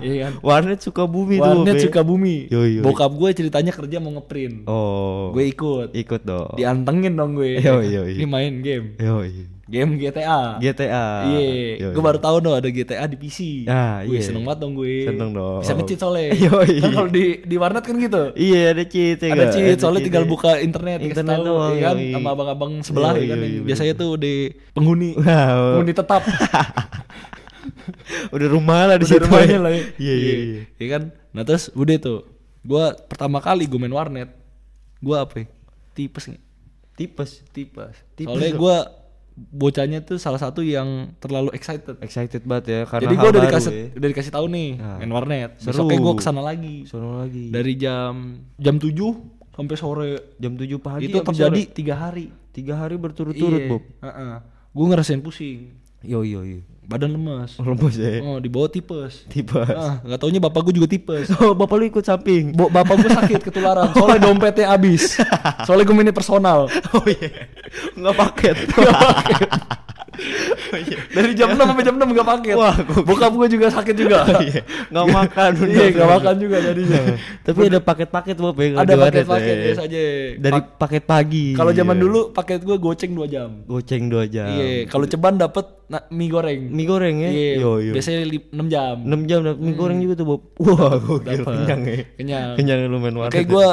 Iya 0.04 0.28
kan? 0.28 0.32
warnet 0.44 0.80
suka 0.84 1.08
bumi 1.08 1.40
tuh. 1.40 1.64
Warnet. 1.64 1.80
Sukabumi. 1.80 2.50
Yoi. 2.52 2.84
Bokap 2.84 3.12
gue 3.16 3.30
ceritanya 3.32 3.72
kerja 3.72 3.96
mau 3.98 4.12
ngeprint. 4.14 4.68
Oh. 4.68 5.32
Gue 5.32 5.48
ikut. 5.50 5.96
ikut 5.96 6.22
dong. 6.22 6.54
Diantengin 6.60 7.16
dong 7.16 7.34
gue. 7.38 7.58
Yoi, 7.58 7.86
yoi. 7.88 8.12
Ini 8.20 8.26
main 8.28 8.54
game. 8.60 8.94
Yoi. 9.00 9.53
Game 9.64 9.96
GTA. 9.96 10.60
GTA. 10.60 11.24
Iya, 11.24 11.88
gue 11.88 12.02
baru 12.04 12.20
tahu 12.20 12.36
dong 12.38 12.52
ada 12.52 12.68
GTA 12.68 13.08
di 13.08 13.16
PC. 13.16 13.64
Ah, 13.64 14.04
iya. 14.04 14.20
seneng 14.20 14.44
banget 14.44 14.60
dong 14.60 14.76
gue. 14.76 15.08
Seneng 15.08 15.32
dong. 15.32 15.64
Bisa 15.64 15.72
nge-cheat 15.72 15.98
soalnya. 15.98 16.36
Yoi. 16.44 16.84
Kan 16.84 16.90
kalau 16.92 17.08
di 17.08 17.24
di 17.40 17.56
warnet 17.56 17.80
kan 17.80 17.96
gitu. 17.96 18.22
Iya, 18.36 18.76
ada 18.76 18.84
cheat 18.84 19.18
ya 19.24 19.32
ada 19.32 19.44
cheat, 19.48 19.80
soalnya 19.80 20.04
tinggal 20.04 20.28
cheat. 20.28 20.32
buka 20.36 20.60
internet, 20.60 21.00
Internet 21.00 21.38
doang, 21.40 21.72
ya 21.74 21.80
kan, 21.80 21.96
sama 21.96 22.28
abang-abang 22.36 22.72
sebelah 22.84 23.16
Yoi, 23.16 23.24
ya 23.24 23.26
kan. 23.32 23.38
yoi. 23.40 23.60
Biasanya 23.64 23.94
tuh 23.96 24.10
di 24.20 24.34
penghuni, 24.76 25.10
Wow. 25.18 25.80
penghuni 25.80 25.92
tetap. 25.96 26.22
Udah 28.36 28.48
rumah 28.52 28.84
lah 28.84 28.96
di 29.00 29.06
situ. 29.08 29.24
rumahnya 29.24 29.58
lah 29.60 29.72
ya. 29.72 29.82
Iya, 29.96 30.14
iya, 30.14 30.34
iya. 30.36 30.62
Iya 30.76 30.88
kan? 30.92 31.02
Nah 31.32 31.42
terus 31.42 31.72
udah 31.72 31.96
tuh, 31.96 32.20
gue 32.60 32.84
pertama 33.08 33.40
kali 33.40 33.64
gue 33.64 33.80
main 33.80 33.90
warnet, 33.90 34.28
gue 35.00 35.16
apa 35.16 35.34
ya? 35.40 35.46
Tipes 35.96 36.28
nih. 36.28 36.40
Tipes. 36.94 37.40
Tipes. 37.50 37.96
Tipes 38.14 38.28
Soalnya 38.28 38.52
gue 38.52 38.76
bocahnya 39.34 39.98
tuh 40.00 40.16
salah 40.16 40.38
satu 40.38 40.60
yang 40.60 41.10
terlalu 41.18 41.50
excited. 41.52 41.98
Excited 41.98 42.42
banget 42.42 42.64
ya 42.66 42.80
karena 42.84 43.04
Jadi 43.04 43.14
gue 43.16 43.28
udah 43.28 43.42
dikasih 43.42 43.72
ya. 43.72 43.86
udah 43.92 44.08
dikasih 44.08 44.32
tahu 44.32 44.46
nih 44.48 44.68
Nah. 44.76 44.96
main 44.96 45.10
warnet. 45.10 45.50
Seru. 45.58 45.70
Besoknya 45.84 45.98
gue 46.00 46.14
ke 46.14 46.22
sana 46.22 46.40
lagi. 46.40 46.76
Sono 46.84 47.18
lagi. 47.18 47.50
Dari 47.50 47.72
jam 47.74 48.14
jam 48.54 48.76
7 48.76 48.94
sampai 49.50 49.76
sore. 49.76 50.12
jam 50.36 50.52
7 50.52 50.66
pagi 50.78 51.06
itu 51.08 51.18
terjadi 51.20 51.62
sore. 51.62 51.72
tiga 51.72 51.94
hari. 51.96 52.26
tiga 52.50 52.74
hari 52.76 52.94
berturut-turut, 52.94 53.58
Iya. 53.58 53.68
Bob. 53.68 53.82
Gue 54.70 54.86
ngerasain 54.88 55.18
pusing. 55.18 55.74
Yo 56.00 56.20
yo 56.20 56.44
yo. 56.44 56.60
Badan 56.84 57.10
lemas. 57.10 57.56
Lemes 57.56 57.96
ya. 57.96 58.20
Oh, 58.20 58.36
dibawa 58.36 58.68
tipes. 58.68 59.24
Tipe. 59.24 59.56
Ah, 59.56 59.96
taunya 60.14 60.36
bapak 60.36 60.68
gue 60.68 60.76
juga 60.76 60.84
tipes. 60.84 61.32
Oh, 61.40 61.50
bapak 61.50 61.74
lu 61.74 61.88
ikut 61.88 62.04
samping. 62.04 62.52
Bo 62.52 62.68
bapak 62.68 63.00
gue 63.00 63.08
sakit 63.10 63.40
ketularan 63.40 63.88
soalnya 63.90 64.20
dompetnya 64.22 64.68
habis. 64.68 65.16
Soalnya 65.66 65.82
gue 65.82 65.96
mini 65.96 66.12
personal. 66.12 66.68
Oh 66.92 67.02
iya. 67.04 67.48
Enggak 67.92 68.14
paket. 68.22 68.56
Oh 70.64 70.78
iya. 70.78 70.96
Dari 71.10 71.34
jam 71.34 71.50
6 71.50 71.58
sampai 71.58 71.82
jam 71.82 71.94
6 71.96 72.06
gak 72.08 72.28
paket. 72.28 72.54
Wah. 72.54 72.74
Bokap 73.02 73.34
gue 73.34 73.48
juga 73.50 73.66
sakit 73.68 73.94
juga. 73.94 74.22
Oh 74.24 74.42
iya. 74.46 74.62
Enggak 74.88 75.06
makan. 75.10 75.50
Iya, 75.64 75.84
gak 75.92 76.08
makan 76.08 76.34
juga 76.38 76.56
jadinya. 76.62 77.00
Tapi 77.42 77.60
ada 77.66 77.78
paket-paket 77.78 78.36
Bob 78.38 78.54
ya. 78.56 78.78
Ada 78.78 78.94
paket-paket 78.96 79.42
ya. 79.52 79.64
biasa 79.64 79.82
aja. 79.84 80.02
Dari 80.38 80.54
Pak- 80.56 80.70
paket 80.78 81.02
pagi. 81.04 81.46
Kalau 81.52 81.72
zaman 81.72 81.94
Iya. 81.94 82.02
dulu 82.04 82.20
paket 82.30 82.60
gue 82.62 82.76
goceng 82.76 83.12
2 83.12 83.26
jam. 83.28 83.50
goceng 83.64 84.02
2 84.06 84.22
jam. 84.28 84.48
Iya, 84.48 84.66
kalau 84.86 85.04
ceban 85.04 85.34
dapet 85.34 85.66
mie 86.08 86.26
goreng. 86.28 86.60
Mie 86.70 86.86
goreng 86.86 87.16
ya. 87.18 87.30
Iya, 87.30 87.52
Yo 87.58 87.70
yo. 87.80 87.92
biasanya 87.92 88.18
6 88.24 88.66
jam. 88.68 88.94
6 89.02 89.26
jam 89.26 89.38
dapat 89.42 89.58
mie 89.60 89.74
goreng 89.74 89.98
juga 89.98 90.14
tuh, 90.14 90.26
Bob. 90.28 90.40
Wah, 90.56 90.94
gokil 90.96 91.42
Dapet. 91.42 91.54
kenyang 91.58 91.82
ya. 91.82 91.96
Kenyang. 92.14 92.48
Kenyang 92.54 92.78
lu 92.86 92.98
main 92.98 93.14
warnet. 93.14 93.34
Kayak 93.34 93.48
gue 93.50 93.68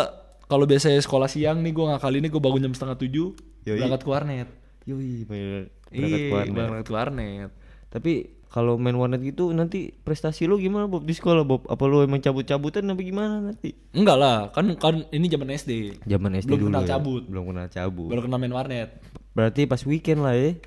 kalau 0.51 0.67
biasanya 0.67 0.99
sekolah 0.99 1.25
siang 1.25 1.63
nih 1.63 1.71
gue 1.71 1.85
ngakali 1.87 2.19
ini 2.19 2.27
gue 2.27 2.37
bangun 2.37 2.59
jam 2.61 2.73
setengah 2.75 2.99
tujuh 2.99 3.27
Yoi. 3.63 3.79
berangkat 3.79 4.01
ke 4.03 4.09
warnet. 4.09 4.47
Yoi, 4.83 5.23
berangkat 5.23 5.71
Iya, 5.89 6.17
ke 6.19 6.33
warnet. 6.33 6.51
berangkat 6.51 6.83
ke 6.83 6.93
warnet. 6.93 7.49
Tapi 7.87 8.13
kalau 8.45 8.75
main 8.75 8.91
warnet 8.93 9.21
gitu 9.21 9.51
nanti 9.51 9.95
prestasi 9.97 10.43
lu 10.43 10.59
gimana 10.59 10.83
Bob 10.83 11.03
di 11.03 11.13
sekolah 11.13 11.41
Bob? 11.41 11.63
Apa 11.65 11.83
lu 11.85 12.03
emang 12.03 12.19
cabut-cabutan 12.19 12.83
apa 12.83 12.99
gimana 12.99 13.39
nanti? 13.41 13.71
Enggak 13.91 14.17
lah, 14.17 14.37
kan 14.51 14.67
kan 14.75 15.07
ini 15.09 15.25
zaman 15.25 15.47
SD. 15.49 16.03
Zaman 16.03 16.35
SD 16.35 16.49
Belum 16.49 16.59
dulu 16.59 16.69
kenal 16.69 16.83
ya. 16.83 16.89
cabut. 16.91 17.23
Belum 17.23 17.43
kenal 17.47 17.67
cabut. 17.67 18.07
Baru 18.11 18.21
kenal 18.21 18.37
main 18.37 18.51
warnet. 18.51 18.89
Berarti 19.31 19.63
pas 19.63 19.79
weekend 19.81 20.19
lah 20.19 20.35
ya. 20.35 20.59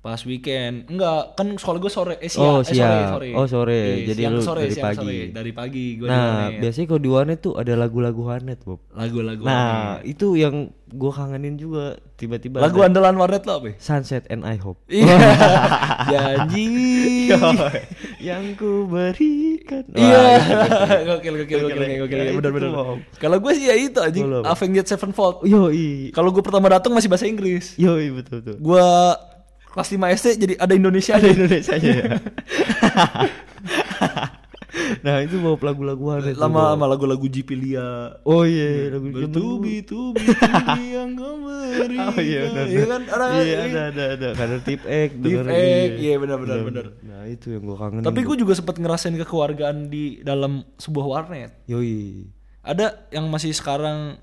Pas 0.00 0.16
weekend. 0.24 0.88
Enggak, 0.88 1.36
kan 1.36 1.44
sekolah 1.54 1.76
gue 1.76 1.92
sore, 1.92 2.14
eh 2.16 2.26
siang, 2.26 2.56
Oh, 2.56 2.58
eh, 2.58 2.72
sore, 2.72 3.00
sore. 3.06 3.28
Oh, 3.36 3.44
sore. 3.44 3.80
Iya, 4.00 4.06
Jadi 4.08 4.20
siang 4.24 4.32
lu 4.32 4.40
sore, 4.40 4.60
dari 4.62 4.72
siang 4.72 4.86
pagi. 4.86 4.96
sore. 4.96 5.18
Dari 5.28 5.52
pagi 5.52 5.84
gue 5.94 6.06
di 6.06 6.10
Nah, 6.10 6.24
warnet. 6.24 6.56
biasanya 6.58 6.86
kalau 6.88 7.00
di 7.00 7.10
warnet 7.10 7.38
tuh 7.38 7.54
ada 7.54 7.72
lagu-lagu 7.74 8.20
warnet 8.22 8.58
Bob. 8.62 8.80
Lagu-lagu 8.90 9.42
Nah, 9.42 10.00
itu 10.02 10.26
yang 10.34 10.56
gua 10.90 11.12
kangenin 11.14 11.54
juga 11.54 11.84
tiba-tiba 12.16 12.58
Lagu 12.58 12.80
ada 12.80 12.90
andalan 12.90 13.14
warnet 13.14 13.44
lo 13.44 13.52
apa? 13.54 13.66
ya? 13.70 13.74
Sunset 13.76 14.24
and 14.26 14.40
I 14.42 14.56
Hope. 14.56 14.80
Iya. 14.88 15.04
Janji. 16.10 16.66
yang 18.18 18.56
ku 18.56 18.88
berikan. 18.88 19.84
Iya. 19.92 20.20
Gokil, 21.12 21.34
gokil, 21.38 21.58
gokil, 21.60 21.76
gokil, 21.76 21.98
gokil. 22.00 22.16
Ya, 22.16 22.24
itu 22.26 22.38
Bener, 22.38 22.50
bener. 22.50 22.68
tuh, 22.68 22.84
Om. 22.86 22.98
Kalau 23.16 23.36
gue 23.38 23.52
sih 23.52 23.64
ya 23.64 23.76
itu 23.76 23.98
anjing. 23.98 24.24
Avenged 24.42 24.86
Sevenfold. 24.86 25.44
Yoi. 25.44 26.08
Kalau 26.10 26.32
gue 26.32 26.40
pertama 26.40 26.66
datang 26.68 26.90
masih 26.90 27.06
bahasa 27.06 27.24
Inggris. 27.24 27.76
Yoi 27.76 28.10
betul 28.10 28.40
betul. 28.40 28.56
Gue 28.58 28.80
kelas 29.70 29.88
5 29.94 30.16
SD 30.18 30.26
jadi 30.38 30.54
ada 30.58 30.74
Indonesia 30.74 31.14
Ada 31.14 31.26
aja. 31.26 31.34
Indonesia 31.34 31.74
ya. 31.78 32.04
nah, 35.04 35.16
itu 35.22 35.38
bawa 35.38 35.56
lagu-lagu 35.62 36.02
Lama 36.34 36.74
sama 36.74 36.86
lagu-lagu 36.90 37.26
Jipilia. 37.30 38.18
Oh 38.26 38.42
iya, 38.42 38.94
lagu 38.94 39.06
zaman 39.10 39.30
dulu. 39.30 39.62
Bertubi-tubi 39.62 40.26
tubi 40.26 40.86
yang 40.94 41.14
kau. 41.14 41.38
Oh 41.90 42.20
iya, 42.20 42.40
benar. 42.50 42.66
Iya 42.66 42.84
kan? 42.86 43.02
Ada, 43.06 43.26
iya, 43.42 43.56
ada, 43.62 43.80
ada, 43.90 44.04
ada. 44.18 44.28
Karena 44.34 44.56
tip 44.62 44.82
X, 44.84 45.10
Tip 45.16 45.46
X, 45.46 45.90
iya, 45.98 46.14
benar, 46.18 46.36
benar, 46.42 46.58
benar. 46.66 46.84
Nah, 47.02 47.22
itu 47.30 47.46
yang 47.54 47.62
gua 47.66 47.76
kangen. 47.78 48.02
Tapi 48.02 48.20
gue 48.26 48.36
juga 48.38 48.52
sempat 48.58 48.76
ngerasain 48.78 49.14
kekeluargaan 49.14 49.90
di 49.90 50.18
dalam 50.22 50.66
sebuah 50.78 51.06
warnet. 51.06 51.50
Yoi. 51.70 52.26
Ada 52.60 53.08
yang 53.14 53.30
masih 53.30 53.54
sekarang 53.54 54.18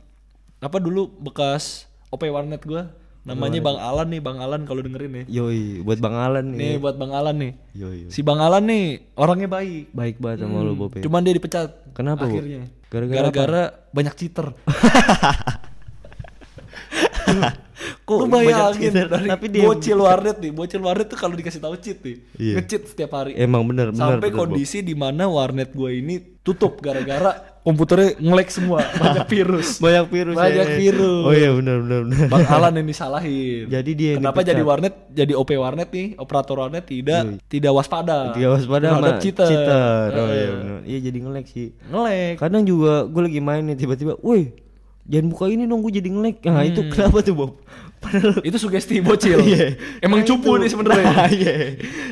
apa 0.58 0.77
dulu 0.82 1.13
bekas 1.22 1.86
OP 2.10 2.25
warnet 2.25 2.66
gue 2.66 2.82
namanya 3.28 3.60
Bang 3.60 3.78
Alan 3.78 4.08
nih 4.08 4.18
Bang 4.18 4.40
Alan 4.40 4.62
kalau 4.64 4.80
dengerin 4.80 5.12
nih 5.12 5.24
Yoi, 5.28 5.84
buat 5.84 6.00
Bang 6.00 6.16
Alan 6.16 6.46
nih. 6.48 6.58
nih 6.58 6.74
buat 6.80 6.96
Bang 6.96 7.12
Alan 7.12 7.36
nih 7.36 7.52
Yoi. 7.76 8.00
si 8.08 8.24
Bang 8.24 8.40
Alan 8.40 8.64
nih 8.64 9.12
orangnya 9.14 9.48
baik 9.48 9.92
Baik 9.92 10.16
banget 10.18 10.38
sama 10.42 10.64
lu, 10.64 10.74
Bob. 10.74 10.94
ya. 10.94 11.04
cuman 11.04 11.22
dia 11.22 11.34
dipecat 11.36 11.70
Kenapa, 11.92 12.24
akhirnya 12.24 12.72
gara-gara 12.88 13.64
banyak 13.92 14.14
cheater 14.16 14.48
Kok 18.08 18.18
Lu 18.18 18.32
bayangin 18.32 18.88
dari 18.96 19.28
Tapi 19.28 19.46
dia- 19.48 19.62
bocil 19.62 20.00
warnet 20.00 20.40
nih 20.40 20.50
bocil 20.50 20.80
warnet 20.80 21.06
tuh 21.06 21.20
kalau 21.20 21.36
dikasih 21.36 21.60
tahu 21.60 21.76
cheat 21.76 22.00
nih 22.00 22.16
Iya. 22.34 22.54
nge-cheat 22.56 22.84
setiap 22.88 23.12
hari 23.14 23.36
Emang 23.36 23.62
bener, 23.62 23.92
bener. 23.92 24.00
sampai 24.00 24.30
bener, 24.30 24.40
kondisi 24.40 24.80
di 24.80 24.96
mana 24.96 25.28
warnet 25.28 25.70
gue 25.70 25.92
ini 25.94 26.16
tutup 26.40 26.80
gara-gara 26.80 27.36
komputernya 27.60 28.16
nge-lag 28.16 28.48
semua 28.48 28.80
banyak 28.98 29.28
virus 29.28 29.68
banyak 29.78 30.08
virus 30.08 30.36
Banyak 30.36 30.56
ya. 30.66 30.78
virus. 30.80 31.20
oh 31.22 31.34
iya 31.34 31.52
benar 31.52 31.78
benar 31.78 32.00
benar 32.02 32.28
Bang 32.30 32.46
Alan 32.48 32.74
yang 32.74 32.88
disalahin. 32.88 33.68
Jadi 33.68 33.92
dia 33.94 34.12
Kenapa 34.16 34.40
dipecat. 34.40 34.50
jadi 34.50 34.62
warnet, 34.64 34.94
jadi 35.12 35.34
OP 35.36 35.50
warnet 35.54 35.90
nih, 35.90 36.08
operator 36.16 36.56
warnet 36.58 36.84
tidak 36.86 37.22
tidak 37.46 37.72
waspada. 37.74 38.32
dia 38.32 38.48
waspada 38.48 38.88
sama 38.90 39.20
cheater. 39.20 39.44
cheater. 39.46 40.08
oh 40.10 40.24
Eh, 40.24 40.32
iya 40.34 40.48
benar 40.54 40.80
iya 40.86 41.00
jadi 41.02 41.18
nge-lag 41.20 41.46
sih 41.46 41.68
Nge-lag. 41.86 42.34
kadang 42.38 42.64
juga 42.64 43.04
gue 43.04 43.22
lagi 43.22 43.40
main 43.42 43.62
nih 43.62 43.76
tiba-tiba 43.76 44.16
woi 44.18 44.56
jangan 45.04 45.28
buka 45.30 45.46
ini 45.48 45.64
dong 45.64 45.80
gue 45.82 45.92
jadi 45.94 46.08
nge-lag 46.10 46.36
nah 46.46 46.64
itu 46.64 46.82
kenapa 46.86 47.20
tuh 47.22 47.32
Bob 47.34 47.52
padahal 47.98 48.39
Itu 48.42 48.58
sugesti 48.58 49.00
bocil. 49.00 49.39
Iya. 49.39 49.75
Emang 50.00 50.22
Nah, 50.22 50.27
cupu 50.27 50.51
itu. 50.51 50.60
nih 50.60 50.70
sebenarnya. 50.70 51.06
Nah, 51.08 51.30
iya. 51.30 51.54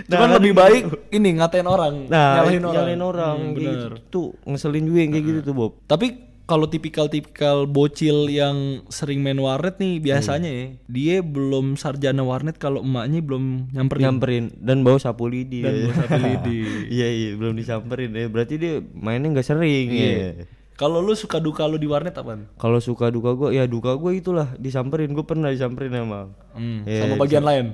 Cuman 0.06 0.28
Nah, 0.28 0.36
lebih 0.36 0.54
baik 0.54 0.84
ini 1.10 1.30
ngatain 1.36 1.66
orang, 1.66 1.96
nah 2.06 2.40
nyalahin 2.40 2.64
orang. 2.64 2.76
nyalain 2.76 3.02
orang 3.02 3.38
Hmm, 3.38 3.54
kayak 3.54 3.66
gitu 3.72 3.88
tuh 4.10 4.28
ngeselin 4.44 4.84
juga 4.84 5.00
yang 5.00 5.12
kayak 5.12 5.26
gitu 5.26 5.40
tuh 5.42 5.54
Bob 5.54 5.72
Tapi 5.84 6.08
kalau 6.44 6.66
tipikal-tipikal 6.66 7.66
bocil 7.66 8.30
yang 8.30 8.56
sering 8.88 9.18
main 9.20 9.34
warnet 9.36 9.76
nih 9.76 9.98
biasanya 10.00 10.46
ya, 10.46 10.66
dia 10.86 11.16
belum 11.20 11.74
sarjana 11.74 12.22
warnet 12.22 12.56
kalau 12.56 12.80
emaknya 12.80 13.18
belum 13.20 13.44
nyamperin. 13.72 14.02
nyamperin 14.04 14.46
dan 14.56 14.78
bawa 14.80 14.96
sapu 14.96 15.26
lidi 15.26 15.60
Dan 15.60 15.74
ya. 15.76 15.82
bawa 15.84 15.96
sapu 15.98 16.18
lidi. 16.20 16.58
iya 16.96 17.08
iya 17.10 17.30
belum 17.34 17.54
disamperin 17.56 18.12
ya 18.12 18.26
berarti 18.28 18.56
dia 18.56 18.78
mainnya 18.92 19.32
nggak 19.32 19.42
sering 19.44 19.86
Iya. 19.88 20.06
ya 20.06 20.30
Kalau 20.76 21.00
lu 21.00 21.14
suka 21.14 21.40
duka 21.40 21.64
lu 21.64 21.76
di 21.76 21.86
warnet 21.86 22.12
apaan? 22.14 22.52
kalau 22.56 22.78
suka 22.78 23.08
duka 23.08 23.32
gue 23.32 23.50
ya 23.54 23.64
duka 23.66 23.96
gue 23.96 24.12
itulah 24.14 24.52
disamperin 24.56 25.08
gue 25.10 25.24
pernah 25.24 25.48
disamperin 25.48 25.94
emang 25.94 26.36
Hmm, 26.52 26.84
Iya, 26.84 27.00
sama 27.02 27.16
bagian 27.18 27.44
lain. 27.44 27.66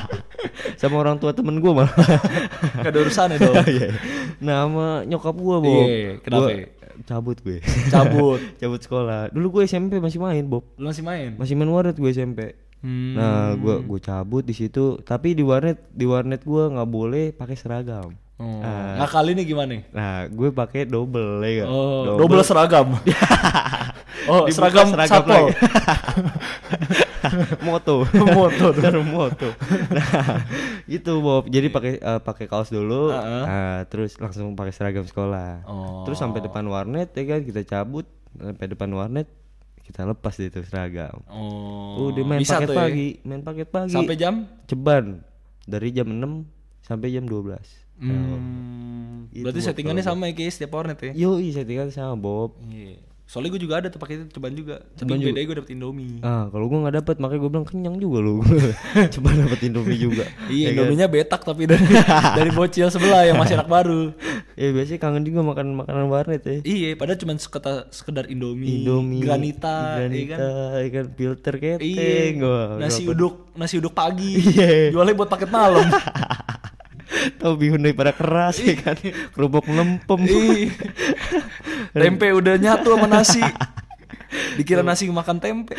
sama 0.76 0.96
orang 0.98 1.16
tua 1.16 1.32
temen 1.32 1.56
gue 1.56 1.68
malah 1.70 1.92
Gak 2.76 2.88
ada 2.88 2.98
urusannya 2.98 3.36
dong. 3.38 3.54
Iya. 3.66 3.88
nah 4.38 4.56
sama 4.62 4.86
nyokap 5.02 5.32
gue 5.34 5.56
Bob 5.58 5.80
Iya, 5.82 6.12
kenapa? 6.20 6.40
Gua 6.46 6.52
cabut 6.98 7.36
gue 7.38 7.58
Cabut. 7.88 8.40
cabut 8.56 8.80
sekolah 8.80 9.28
dulu 9.28 9.46
gue 9.50 9.62
SMP 9.64 9.96
masih 9.96 10.16
main 10.16 10.40
Bob 10.42 10.64
Lu 10.76 10.86
masih 10.86 11.00
main? 11.00 11.36
masih 11.36 11.52
main 11.52 11.68
warnet 11.68 11.94
gue 11.94 12.10
SMP 12.10 12.52
Hmm. 12.76 13.16
nah 13.16 13.50
gue 13.52 13.82
gue 13.82 13.98
cabut 13.98 14.40
di 14.40 14.52
situ 14.52 15.00
tapi 15.00 15.32
di 15.32 15.40
warnet 15.40 15.80
di 15.90 16.04
warnet 16.04 16.40
gue 16.40 16.62
nggak 16.68 16.86
boleh 16.86 17.32
pakai 17.32 17.56
seragam 17.56 18.12
Oh. 18.36 18.60
Nah 18.60 19.08
kali 19.08 19.32
ini 19.32 19.42
gimana? 19.42 19.80
nah 19.90 20.28
gue 20.28 20.48
pakai 20.50 20.84
double 20.84 21.40
ya 21.40 21.64
kan? 21.64 21.66
Oh, 21.68 22.20
double, 22.20 22.44
seragam. 22.44 22.92
oh, 24.28 24.44
Dibuka 24.44 24.52
seragam, 24.52 24.86
seragam 24.92 25.24
satpol. 25.24 25.44
moto 27.66 28.06
Moto. 28.12 28.66
Taruh 28.78 29.02
moto 29.02 29.48
nah 29.90 30.44
gitu 30.86 31.18
Bob 31.18 31.48
jadi 31.48 31.66
pakai 31.66 31.98
eh, 31.98 32.20
pakai 32.22 32.44
kaos 32.46 32.70
dulu 32.70 33.10
Heeh. 33.10 33.42
nah, 33.42 33.76
terus 33.88 34.14
langsung 34.16 34.54
pakai 34.54 34.70
seragam 34.70 35.02
sekolah 35.02 35.64
Oh. 35.66 36.02
terus 36.04 36.16
sampai 36.16 36.38
depan 36.38 36.62
warnet 36.66 37.10
ya 37.10 37.22
kan 37.26 37.40
kita 37.42 37.60
cabut 37.64 38.06
sampai 38.36 38.66
depan 38.68 38.88
warnet 38.92 39.26
kita 39.82 40.02
lepas 40.04 40.34
deh 40.36 40.48
tuh 40.48 40.62
seragam 40.62 41.20
Oh. 41.26 42.12
udah 42.12 42.22
main 42.22 42.38
bisa 42.38 42.60
paket 42.60 42.68
ya? 42.68 42.76
pagi 42.76 43.06
main 43.22 43.40
paket 43.42 43.68
pagi 43.68 43.90
Sampai 43.90 44.14
jam? 44.14 44.46
ceban 44.68 45.24
dari 45.64 45.88
jam 45.90 46.06
6 46.06 46.84
sampai 46.84 47.08
jam 47.10 47.24
12 47.26 47.85
Hmm. 47.96 49.28
Berarti 49.32 49.60
settingannya 49.60 50.00
sama 50.00 50.28
ya 50.28 50.34
kayak 50.34 50.52
setiap 50.52 50.72
warnet 50.74 50.98
ya? 51.00 51.12
Yoi 51.12 51.52
saya 51.52 51.64
tinggal 51.64 51.88
sama 51.88 52.16
Bob 52.16 52.56
Iya. 52.66 53.00
Soalnya 53.26 53.58
gue 53.58 53.62
juga 53.66 53.82
ada 53.82 53.90
tuh 53.90 53.98
pakai 53.98 54.30
ceban 54.30 54.54
juga. 54.54 54.86
Ceban 54.94 55.18
Tapi 55.18 55.34
juga. 55.34 55.42
gue 55.42 55.56
dapet 55.58 55.74
Indomie. 55.74 56.22
Ah, 56.22 56.46
kalau 56.46 56.70
gua 56.70 56.86
nggak 56.86 57.02
dapet 57.02 57.18
makanya 57.18 57.40
gue 57.42 57.50
bilang 57.50 57.66
kenyang 57.66 57.96
juga 57.98 58.22
lu. 58.22 58.38
Coba 59.18 59.34
dapet 59.34 59.66
Indomie 59.66 59.98
juga. 59.98 60.30
Iya, 60.46 60.70
Ya 60.70 60.78
kan? 60.78 60.86
Indominya 60.86 61.06
betak 61.10 61.42
tapi 61.42 61.66
dari 61.66 61.82
dari 62.38 62.50
bocil 62.54 62.86
sebelah 62.86 63.26
yang 63.26 63.34
masih 63.34 63.58
anak 63.58 63.66
baru. 63.66 64.14
Ya 64.54 64.70
biasanya 64.70 65.00
kangen 65.02 65.26
juga 65.26 65.42
makan 65.42 65.74
makanan 65.74 66.06
warnet 66.06 66.42
ya. 66.46 66.58
Iya, 66.62 66.94
padahal 66.94 67.18
cuma 67.18 67.34
sekedar, 67.34 67.90
sekedar 67.90 68.24
Indomie, 68.30 68.86
Indomie, 68.86 69.18
granita, 69.18 70.06
iya 70.06 70.24
kan? 70.30 70.38
granita, 70.38 70.48
ikan 70.86 71.06
filter 71.12 71.54
Iya, 71.58 71.74
keteng, 71.76 72.34
wah, 72.46 72.78
nasi 72.78 73.02
uduk, 73.04 73.34
nasi 73.58 73.74
uduk 73.76 73.90
pagi, 73.90 74.38
Iya. 74.54 74.94
jualnya 74.94 75.18
buat 75.18 75.28
paket 75.28 75.50
malam. 75.50 75.82
Tahu 77.40 77.54
bihun 77.58 77.80
daripada 77.82 78.14
keras 78.14 78.62
ya 78.62 78.74
kan, 78.78 78.96
kerupuk 79.34 79.66
lempem. 79.66 80.20
Ih. 80.26 80.70
tempe 81.92 82.30
udah 82.30 82.54
nyatu 82.60 82.94
sama 82.94 83.06
nasi. 83.10 83.42
Dikira 84.56 84.82
nasi 84.82 85.08
makan 85.08 85.38
tempe. 85.38 85.74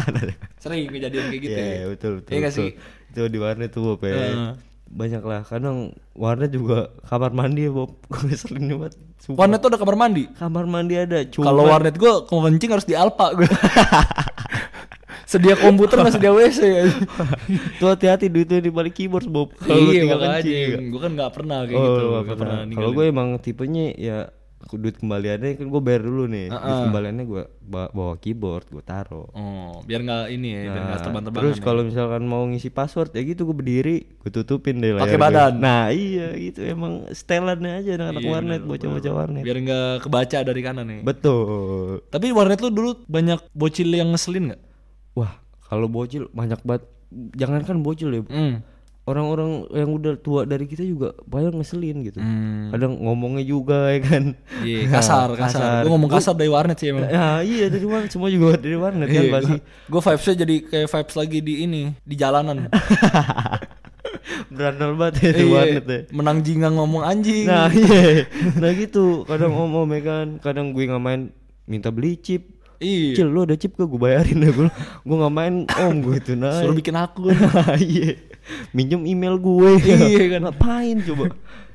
Sering 0.62 0.88
kejadian 0.90 1.28
kayak 1.30 1.42
gitu. 1.42 1.58
Iya, 1.58 1.62
ya. 1.62 1.74
iya, 1.74 1.86
betul 1.88 2.10
betul. 2.20 2.30
Iya 2.30 2.38
nggak 2.38 2.52
betul. 2.54 2.70
Itu 3.12 3.20
di 3.28 3.38
warnet 3.38 3.70
tuh 3.70 3.82
Bob 3.84 4.00
ya. 4.04 4.14
Heeh. 4.14 4.52
Banyak 4.92 5.22
lah, 5.24 5.40
kadang 5.48 5.96
warnet 6.12 6.52
juga 6.52 6.92
kamar 7.08 7.32
mandi 7.32 7.68
ya 7.68 7.72
Bob. 7.72 7.96
Gue 8.12 8.36
banget. 8.36 8.94
Sumpah. 9.22 9.38
Warnet 9.46 9.58
tuh 9.62 9.70
ada 9.70 9.78
kamar 9.78 9.96
mandi. 9.96 10.24
Kamar 10.34 10.64
mandi 10.66 10.94
ada, 10.98 11.22
cuma 11.30 11.46
Kalau 11.46 11.62
warnet 11.70 11.94
gue 11.94 12.12
kencing 12.26 12.70
harus 12.74 12.82
di 12.82 12.98
Alpa 12.98 13.30
gue. 13.38 13.46
sedia 15.24 15.54
komputer 15.54 15.96
nggak 15.96 16.14
sedia 16.14 16.30
WC 16.30 16.58
ya. 16.60 16.84
Tuh 17.78 17.88
hati-hati 17.88 18.26
duitnya 18.26 18.58
di 18.58 18.68
balik 18.68 18.92
keyboard 18.92 19.26
Bob. 19.26 19.52
Kalau 19.54 19.88
iya 19.88 20.02
tinggal 20.02 20.20
kencing. 20.20 20.88
gue 20.88 21.00
kan 21.00 21.12
nggak 21.12 21.32
pernah 21.32 21.58
kayak 21.62 21.74
Oh, 21.74 21.84
gitu 21.86 22.02
nggak 22.04 22.24
pernah. 22.30 22.58
pernah 22.58 22.74
Kalau 22.74 22.90
gue 22.92 23.04
emang 23.06 23.28
tipenya 23.38 23.86
ya 23.92 24.18
duit 24.64 24.94
kembaliannya 24.94 25.58
kan 25.58 25.66
gue 25.66 25.80
bayar 25.80 26.02
dulu 26.02 26.24
nih. 26.24 26.46
Duit 26.48 26.78
kembaliannya 26.84 27.24
gue 27.26 27.42
bawa 27.66 28.14
keyboard, 28.14 28.62
gue 28.68 28.78
taruh. 28.80 29.26
oh 29.28 29.82
biar 29.82 30.00
nggak 30.00 30.24
ini 30.30 30.48
ya 30.48 30.60
biar 30.64 30.82
nggak 30.82 30.86
Nah, 30.92 31.02
terbang-terbang 31.02 31.42
terus 31.42 31.58
kalau 31.58 31.82
misalkan 31.82 32.22
mau 32.22 32.46
ngisi 32.46 32.70
password 32.70 33.10
ya 33.10 33.22
gitu 33.22 33.42
gue 33.42 33.52
berdiri, 33.52 33.96
gue 34.14 34.30
tutupin 34.30 34.78
deh 34.78 34.94
Pakai 34.94 35.12
gue. 35.12 35.20
badan. 35.20 35.52
Nah 35.56 35.90
iya 35.90 36.30
gitu 36.36 36.62
emang 36.62 37.10
setelannya 37.10 37.72
aja 37.76 37.90
anak-anak 37.96 38.22
warnet, 38.22 38.60
bocah-bocah 38.62 39.12
warnet. 39.12 39.42
biar 39.42 39.56
nggak 39.58 39.94
kebaca 40.00 40.38
dari 40.40 40.60
kanan 40.60 40.86
nih 40.86 41.00
Betul. 41.02 42.06
tapi 42.06 42.30
warnet 42.30 42.60
lu 42.60 42.70
dulu 42.70 42.90
banyak 43.04 43.42
bocil 43.50 43.90
yang 43.90 44.10
ngeselin 44.10 44.54
nggak 44.54 44.62
Wah 45.14 45.32
kalau 45.66 45.88
bocil 45.88 46.28
banyak 46.32 46.60
banget. 46.62 46.84
Jangankan 47.36 47.80
bocil 47.80 48.08
ya. 48.12 48.22
hmm. 48.24 48.56
Orang-orang 49.02 49.66
yang 49.74 49.98
udah 49.98 50.14
tua 50.14 50.46
dari 50.46 50.62
kita 50.62 50.86
juga 50.86 51.10
banyak 51.26 51.58
ngeselin 51.58 52.06
gitu. 52.06 52.22
Hmm. 52.22 52.70
Kadang 52.70 53.02
ngomongnya 53.02 53.42
juga 53.42 53.90
ya 53.90 53.98
kan. 53.98 54.24
Iya, 54.62 54.86
kasar, 54.94 55.34
kasar. 55.42 55.58
Kasar. 55.58 55.82
Gue 55.82 55.90
ngomong 55.90 56.06
kasar 56.06 56.34
dari 56.38 56.46
warnet 56.46 56.78
sih 56.78 56.94
emang. 56.94 57.10
Ya 57.10 57.42
iya 57.42 57.66
dari 57.66 57.82
warnet 57.82 58.14
semua 58.14 58.30
juga 58.30 58.54
dari 58.62 58.78
warnet 58.78 59.10
kan 59.10 59.24
pasti. 59.26 59.56
Gue 59.90 60.00
vibesnya 60.00 60.34
jadi 60.46 60.54
kayak 60.62 60.88
vibes 60.88 61.14
lagi 61.18 61.38
di 61.42 61.54
ini 61.66 61.82
di 62.06 62.14
jalanan. 62.14 62.70
Berandal 64.54 64.94
banget 64.94 65.14
ya 65.18 65.30
di 65.34 65.44
Iya, 65.44 65.50
warnet 65.50 65.84
ya. 65.84 66.00
Menang 66.14 66.38
jingang 66.46 66.74
ngomong 66.78 67.02
anjing. 67.02 67.46
Nah 67.48 67.66
iya, 67.74 68.28
nah 68.54 68.70
gitu. 68.70 69.26
Kadang 69.26 69.50
om 69.56 69.82
om 69.82 69.90
ya 69.90 70.00
kan, 70.00 70.26
kadang 70.38 70.70
gue 70.70 70.84
nggak 70.86 71.02
main 71.02 71.34
minta 71.66 71.90
beli 71.90 72.14
chip. 72.16 72.61
Iya. 72.82 73.14
Cil 73.14 73.30
lu 73.30 73.46
ada 73.46 73.54
chip 73.54 73.78
ke 73.78 73.86
gue 73.86 74.00
bayarin 74.00 74.42
ya 74.42 74.50
gue. 74.50 74.68
Gue 75.06 75.16
nggak 75.16 75.34
main 75.34 75.54
om 75.70 75.94
gue 76.02 76.18
itu 76.18 76.34
nah. 76.34 76.58
Suruh 76.58 76.74
bikin 76.74 76.98
akun. 76.98 77.32
Nah, 77.32 77.78
iya. 77.80 78.18
Minjem 78.74 79.06
email 79.06 79.38
gue. 79.38 79.78
Iya 79.78 80.24
kan. 80.36 80.40
Ngapain 80.50 80.96
coba? 81.06 81.24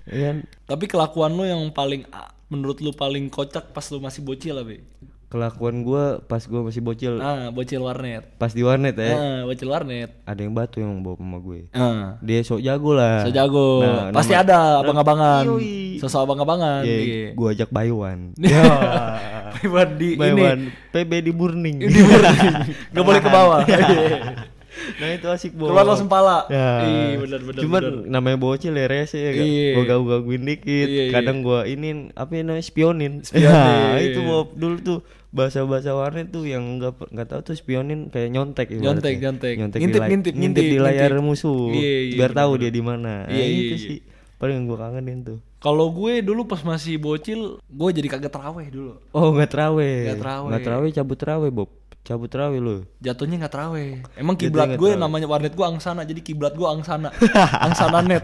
Ya 0.04 0.18
kan? 0.30 0.36
Tapi 0.68 0.86
kelakuan 0.92 1.32
lu 1.34 1.48
yang 1.48 1.64
paling 1.72 2.04
menurut 2.52 2.84
lu 2.84 2.92
paling 2.92 3.32
kocak 3.32 3.72
pas 3.72 3.84
lu 3.92 4.04
masih 4.04 4.24
bocil 4.24 4.56
lah, 4.56 4.68
Be. 4.68 4.84
Kelakuan 5.28 5.84
gue 5.84 6.24
pas 6.24 6.40
gue 6.40 6.62
masih 6.64 6.80
bocil, 6.80 7.20
Ah, 7.20 7.52
bocil 7.52 7.84
warnet. 7.84 8.24
pas 8.40 8.48
di 8.48 8.64
warnet 8.64 8.96
ya, 8.96 9.12
Ah, 9.12 9.40
bocil 9.44 9.68
warnet. 9.68 10.16
ada 10.24 10.40
yang 10.40 10.56
batu 10.56 10.80
yang 10.80 11.04
bawa 11.04 11.20
sama 11.20 11.38
gue. 11.38 11.68
Ah. 11.72 12.16
Dia 12.24 12.40
sok 12.42 12.64
jago 12.64 12.96
lah. 12.96 13.28
So 13.28 13.36
jago. 13.36 13.84
Nah, 13.84 14.16
Pasti 14.16 14.32
nama- 14.32 14.48
ada 14.48 14.58
abang-abangan. 14.80 15.44
Yoi. 15.46 16.00
Sosok 16.00 16.24
abang-abangan. 16.24 16.88
Iya, 16.88 16.98
Iya. 16.98 17.28
gue 17.36 17.48
ajak 17.52 17.70
Baywan. 17.70 18.32
Buat 19.68 19.90
di 19.96 20.16
ini. 20.16 20.20
Baywan, 20.22 20.60
PB 20.96 21.12
di 21.20 21.32
Burning. 21.32 21.78
Di 21.82 22.02
Burning. 22.02 22.56
Nggak 22.96 23.04
boleh 23.04 23.20
ke 23.20 23.28
bawah. 23.30 23.60
nah 25.02 25.10
itu 25.10 25.28
asik 25.28 25.52
banget. 25.52 25.74
Keluar 25.74 25.86
langsung 25.86 26.08
pala. 26.08 26.46
Ya. 26.48 26.70
Iya, 26.86 27.18
benar 27.20 27.40
benar. 27.42 27.60
Cuman 27.60 27.82
benar. 27.82 27.96
namanya 28.08 28.38
bocil 28.38 28.72
ya 28.72 28.86
rese 28.86 29.20
ya 29.20 29.32
kan. 29.34 29.44
Iya. 29.44 29.72
Gua 29.74 29.84
ganggu-gangguin 29.86 30.44
dikit. 30.46 30.88
Iya, 30.88 31.04
iya. 31.04 31.12
Kadang 31.12 31.38
gua 31.42 31.60
ini 31.66 31.88
apa 32.14 32.32
ya 32.32 32.42
namanya 32.46 32.64
spionin. 32.64 33.14
Spionin. 33.26 33.52
Nah, 33.52 34.00
itu 34.00 34.20
Bob 34.22 34.54
dulu 34.54 34.78
tuh 34.80 35.00
bahasa-bahasa 35.28 35.92
warnet 35.92 36.30
tuh 36.30 36.44
yang 36.44 36.80
enggak 36.80 36.96
nggak 37.04 37.28
tahu 37.28 37.42
tuh 37.44 37.56
spionin 37.56 38.08
kayak 38.08 38.32
nyontek 38.32 38.68
ibaratnya. 38.70 38.86
Nyontek, 38.88 39.16
nyontek. 39.20 39.54
Nyontek 39.56 39.80
Ngintip, 39.80 39.94
di, 39.94 40.00
lay- 40.00 40.10
ngintip, 40.10 40.34
ngintip 40.34 40.64
di 40.64 40.68
ngintip, 40.72 40.86
layar 40.88 41.12
ngintip. 41.12 41.28
musuh. 41.28 41.62
Iya, 41.70 41.92
iya, 42.02 42.16
biar 42.16 42.32
tahu 42.32 42.52
benar-benar. 42.54 42.62
dia 42.64 42.72
di 42.72 42.82
mana. 42.82 43.14
Nah, 43.22 43.32
Iya, 43.32 43.46
iya, 43.46 43.58
itu 43.58 43.76
iya. 43.76 43.86
sih 43.86 43.98
paling 44.38 44.56
yang 44.56 44.66
gua 44.66 44.78
kangenin 44.82 45.20
tuh. 45.24 45.38
Kalau 45.58 45.90
gue 45.90 46.14
dulu 46.22 46.46
pas 46.46 46.62
masih 46.62 46.96
bocil, 46.96 47.42
gue 47.60 47.90
jadi 47.92 48.08
kagak 48.08 48.30
teraweh 48.30 48.70
dulu. 48.70 49.02
Oh, 49.10 49.34
nggak 49.34 49.50
terawih. 49.50 50.06
Nggak 50.06 50.20
terawih. 50.22 50.48
Nggak 50.48 50.62
terawih 50.64 50.90
cabut 50.94 51.18
terawih, 51.18 51.50
Bob. 51.52 51.70
Cabut 52.06 52.30
terawih 52.30 52.60
lu. 52.62 52.76
Jatuhnya 52.98 53.42
nggak 53.42 53.52
teraweh. 53.52 53.90
Emang 54.14 54.38
kiblat 54.38 54.70
nggak 54.70 54.78
gue 54.78 54.90
terawih. 54.94 55.02
namanya 55.02 55.26
warnet 55.26 55.52
gue 55.52 55.66
angsana, 55.66 56.06
jadi 56.06 56.22
kiblat 56.22 56.54
gue 56.54 56.64
angsana. 56.64 57.10
angsana 57.66 58.00
net. 58.00 58.24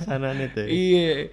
Sana 0.00 0.30
nih 0.32 0.48
tuh. 0.52 0.66
iya. 0.66 1.28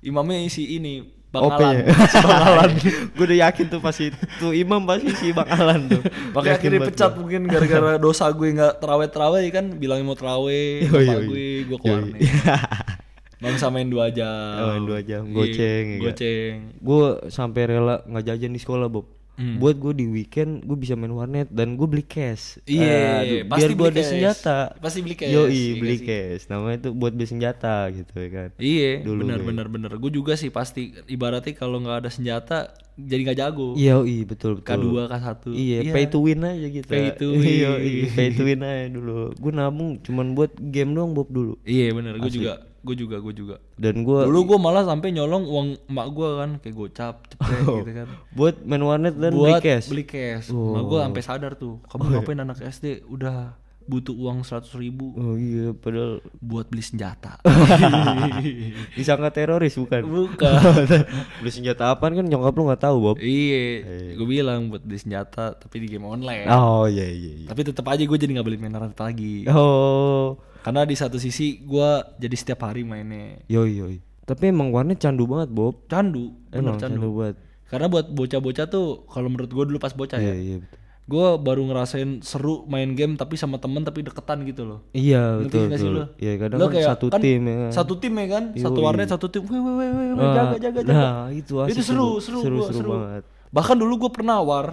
Imamnya 0.00 0.40
isi 0.40 0.64
ini 0.72 1.04
Bang 1.34 1.44
OP 1.44 1.58
Alan. 1.58 1.74
ya? 1.74 1.84
Si 2.06 2.18
Bang 2.22 2.42
Alan. 2.46 2.70
gue 3.18 3.24
udah 3.26 3.38
yakin 3.42 3.64
tuh 3.66 3.80
pasti 3.82 4.04
tuh 4.38 4.52
imam 4.54 4.80
pasti 4.80 5.10
si 5.12 5.28
Bang 5.30 5.50
Alan 5.50 5.80
tuh. 5.84 6.02
Makanya 6.30 6.54
akhirnya 6.56 6.80
pecat 6.84 7.10
gua. 7.10 7.18
mungkin 7.18 7.40
gara-gara 7.44 7.90
dosa 8.04 8.30
gue 8.30 8.48
nggak 8.52 8.74
teraweh-teraweh 8.78 9.44
kan 9.50 9.64
bilangin 9.72 10.04
mau 10.04 10.14
teraweh 10.14 10.86
bapak 10.86 11.02
yoi. 11.02 11.26
gue 11.26 11.44
gue 11.66 11.76
ke 11.76 11.84
Yoi. 11.84 11.92
warnet 11.92 12.20
bang 13.42 13.56
samain 13.58 13.84
dua 13.84 14.08
jam 14.08 14.56
Oh, 14.56 14.68
main 14.72 14.84
dua 14.84 15.00
jam. 15.02 15.20
Iya, 15.20 15.34
Goceng, 15.34 15.84
ya 15.84 15.92
kan? 15.92 16.02
goceng 16.06 16.54
Gue 16.78 17.04
sampai 17.28 17.62
rela 17.66 18.00
nggak 18.00 18.24
jajan 18.24 18.50
di 18.50 18.60
sekolah 18.62 18.88
Bob. 18.88 19.04
Hmm. 19.34 19.58
Buat 19.58 19.76
gue 19.76 19.92
di 19.98 20.06
weekend 20.06 20.62
gue 20.62 20.74
bisa 20.74 20.94
main 20.94 21.10
warnet 21.10 21.50
dan 21.50 21.74
gue 21.74 21.84
beli 21.84 22.02
cash. 22.02 22.62
Iya, 22.64 23.18
Aduh, 23.18 23.38
pasti 23.44 23.58
biar 23.58 23.68
gue 23.68 23.76
beli 23.76 23.90
ada 23.90 23.98
cash. 23.98 24.08
senjata. 24.08 24.58
Pasti 24.78 24.98
beli 25.00 25.14
cash, 25.14 25.30
Yoi, 25.30 25.50
iya 25.50 25.72
beli 25.74 25.96
sih? 25.96 26.04
cash. 26.04 26.42
Namanya 26.46 26.76
tuh 26.80 26.92
buat 26.92 27.12
beli 27.12 27.26
senjata 27.26 27.74
gitu 27.90 28.14
ya 28.14 28.28
kan. 28.30 28.48
Iya, 28.56 28.90
Dulu 29.02 29.20
benar 29.20 29.40
benar 29.42 29.66
benar. 29.66 29.90
Gue 29.96 30.10
juga 30.10 30.34
sih 30.34 30.48
pasti 30.48 30.82
ibaratnya 31.06 31.50
kalau 31.52 31.78
nggak 31.78 31.98
ada 31.98 32.10
senjata 32.10 32.58
jadi 32.94 33.20
nggak 33.26 33.38
jago. 33.40 33.74
Iya, 33.74 33.94
iya 34.02 34.22
betul 34.22 34.52
betul. 34.56 34.78
K2, 34.78 35.10
K1. 35.10 35.42
Iya, 35.50 35.78
pay 35.90 36.04
to 36.06 36.18
win 36.20 36.40
aja 36.40 36.66
gitu. 36.68 36.86
Pay 36.86 37.06
to 37.12 37.26
Iya, 37.42 37.70
win. 37.74 37.82
iya, 37.82 38.04
pay 38.10 38.28
to 38.30 38.42
win 38.42 38.60
aja 38.62 38.86
dulu. 38.88 39.34
Gue 39.34 39.50
nabung 39.50 39.98
cuman 39.98 40.26
buat 40.32 40.54
game 40.54 40.94
doang 40.94 41.10
Bob 41.10 41.26
dulu. 41.26 41.58
Iya 41.62 41.90
benar, 41.90 42.16
gue 42.16 42.30
juga, 42.30 42.62
gue 42.84 42.94
juga, 42.94 43.16
gue 43.18 43.32
juga. 43.32 43.56
Dan 43.74 44.04
gue 44.04 44.20
Dulu 44.28 44.40
gue 44.44 44.58
malah 44.60 44.84
sampai 44.84 45.08
nyolong 45.10 45.44
uang 45.44 45.68
emak 45.88 46.06
gue 46.10 46.28
kan, 46.36 46.50
kayak 46.60 46.74
gocap, 46.76 47.14
cepet 47.26 47.48
gitu 47.64 47.92
kan. 47.96 48.08
buat 48.30 48.54
main 48.60 48.84
warnet 48.84 49.16
dan 49.16 49.32
Buat 49.32 49.58
beli 49.58 49.64
cash. 49.64 49.86
beli 49.88 50.04
cash. 50.04 50.52
Emak 50.52 50.84
gue 50.84 50.98
sampai 51.00 51.22
sadar 51.24 51.52
tuh, 51.56 51.80
kamu 51.88 52.02
ngapain 52.12 52.38
anak 52.38 52.60
SD 52.60 53.08
udah 53.08 53.56
butuh 53.84 54.16
uang 54.16 54.48
seratus 54.48 54.72
ribu 54.80 55.12
Oh 55.12 55.36
iya, 55.36 55.76
padahal 55.76 56.24
buat 56.40 56.72
beli 56.72 56.80
senjata. 56.80 57.36
disangka 58.96 59.28
teroris 59.28 59.76
bukan? 59.76 60.02
Bukan. 60.04 60.56
beli 61.44 61.52
senjata 61.52 61.92
apaan 61.92 62.16
kan 62.16 62.24
nyokap 62.24 62.56
lu 62.56 62.64
nggak 62.64 62.80
tahu 62.80 62.96
Bob. 63.00 63.16
iya, 63.20 63.84
gue 64.16 64.24
bilang 64.26 64.72
buat 64.72 64.80
beli 64.80 64.96
senjata 64.96 65.52
tapi 65.52 65.84
di 65.84 65.92
game 65.92 66.08
online. 66.08 66.48
Oh 66.48 66.88
iya 66.88 67.04
iya 67.04 67.44
iya. 67.44 67.48
Tapi 67.48 67.60
tetap 67.60 67.84
aja 67.84 68.00
gue 68.00 68.18
jadi 68.18 68.32
nggak 68.32 68.46
beli 68.48 68.56
main 68.56 68.72
warnet 68.72 68.96
lagi. 68.96 69.44
Oh, 69.52 70.40
Karena 70.64 70.82
di 70.82 70.96
satu 70.96 71.16
sisi 71.16 71.60
gue 71.60 71.88
jadi 72.16 72.32
setiap 72.32 72.64
hari 72.64 72.82
mainnya 72.82 73.36
yoi 73.46 73.76
yoi. 73.76 73.96
Tapi 74.24 74.48
emang 74.48 74.72
warnet 74.72 74.96
candu 74.96 75.24
banget 75.24 75.52
Bob. 75.52 75.84
candu, 75.84 76.32
bener 76.48 76.56
Emang 76.64 76.76
candu. 76.78 76.96
candu 76.96 77.08
banget. 77.14 77.36
Karena 77.64 77.86
buat 77.86 78.06
bocah-bocah 78.08 78.66
tuh 78.66 78.86
kalau 79.04 79.28
menurut 79.28 79.50
gue 79.50 79.64
dulu 79.66 79.76
pas 79.76 79.92
bocah 79.92 80.16
Iya 80.16 80.32
ya, 80.32 80.34
iya 80.34 80.56
betul. 80.58 80.78
gue 81.04 81.26
baru 81.38 81.62
ngerasain 81.62 82.10
seru 82.20 82.64
main 82.64 82.88
game 82.90 83.12
tapi 83.12 83.36
sama 83.36 83.60
temen 83.60 83.84
tapi 83.84 84.00
deketan 84.00 84.40
gitu 84.42 84.64
loh. 84.64 84.80
Iya 84.90 85.36
Ngerti 85.38 85.52
betul 85.52 85.68
betul. 85.68 85.92
lo? 85.92 86.04
Iya 86.16 86.32
kadang 86.38 86.56
Lo 86.56 86.64
kan 86.64 86.72
kayak- 86.72 86.88
satu 86.90 87.06
kan 87.06 87.20
tim 87.20 87.40
ya 87.42 87.56
kan. 87.58 87.70
Satu 87.70 87.94
tim 87.94 88.12
ya 88.14 88.26
kan, 88.26 88.44
satu 88.54 88.72
Yoi. 88.74 88.84
warnet 88.88 89.08
satu 89.10 89.26
tim. 89.28 89.42
Wih 89.44 89.52
wih 89.54 89.74
wih 89.74 89.88
wih, 89.90 90.08
wih, 90.14 90.24
Ah, 90.24 90.32
jaga 90.34 90.56
jaga 90.58 90.80
jaga. 90.80 90.96
Nah, 90.96 91.24
itu 91.30 91.54
asik 91.58 91.70
Itu 91.70 91.82
seru, 91.84 92.08
Bob. 92.10 92.22
seru, 92.22 92.38
seru, 92.40 92.56
gua, 92.56 92.66
seru 92.66 92.78
seru. 92.80 92.90
banget. 92.90 93.22
Bahkan 93.52 93.76
dulu 93.76 93.94
gue 93.98 94.10
pernah 94.10 94.40
war. 94.40 94.66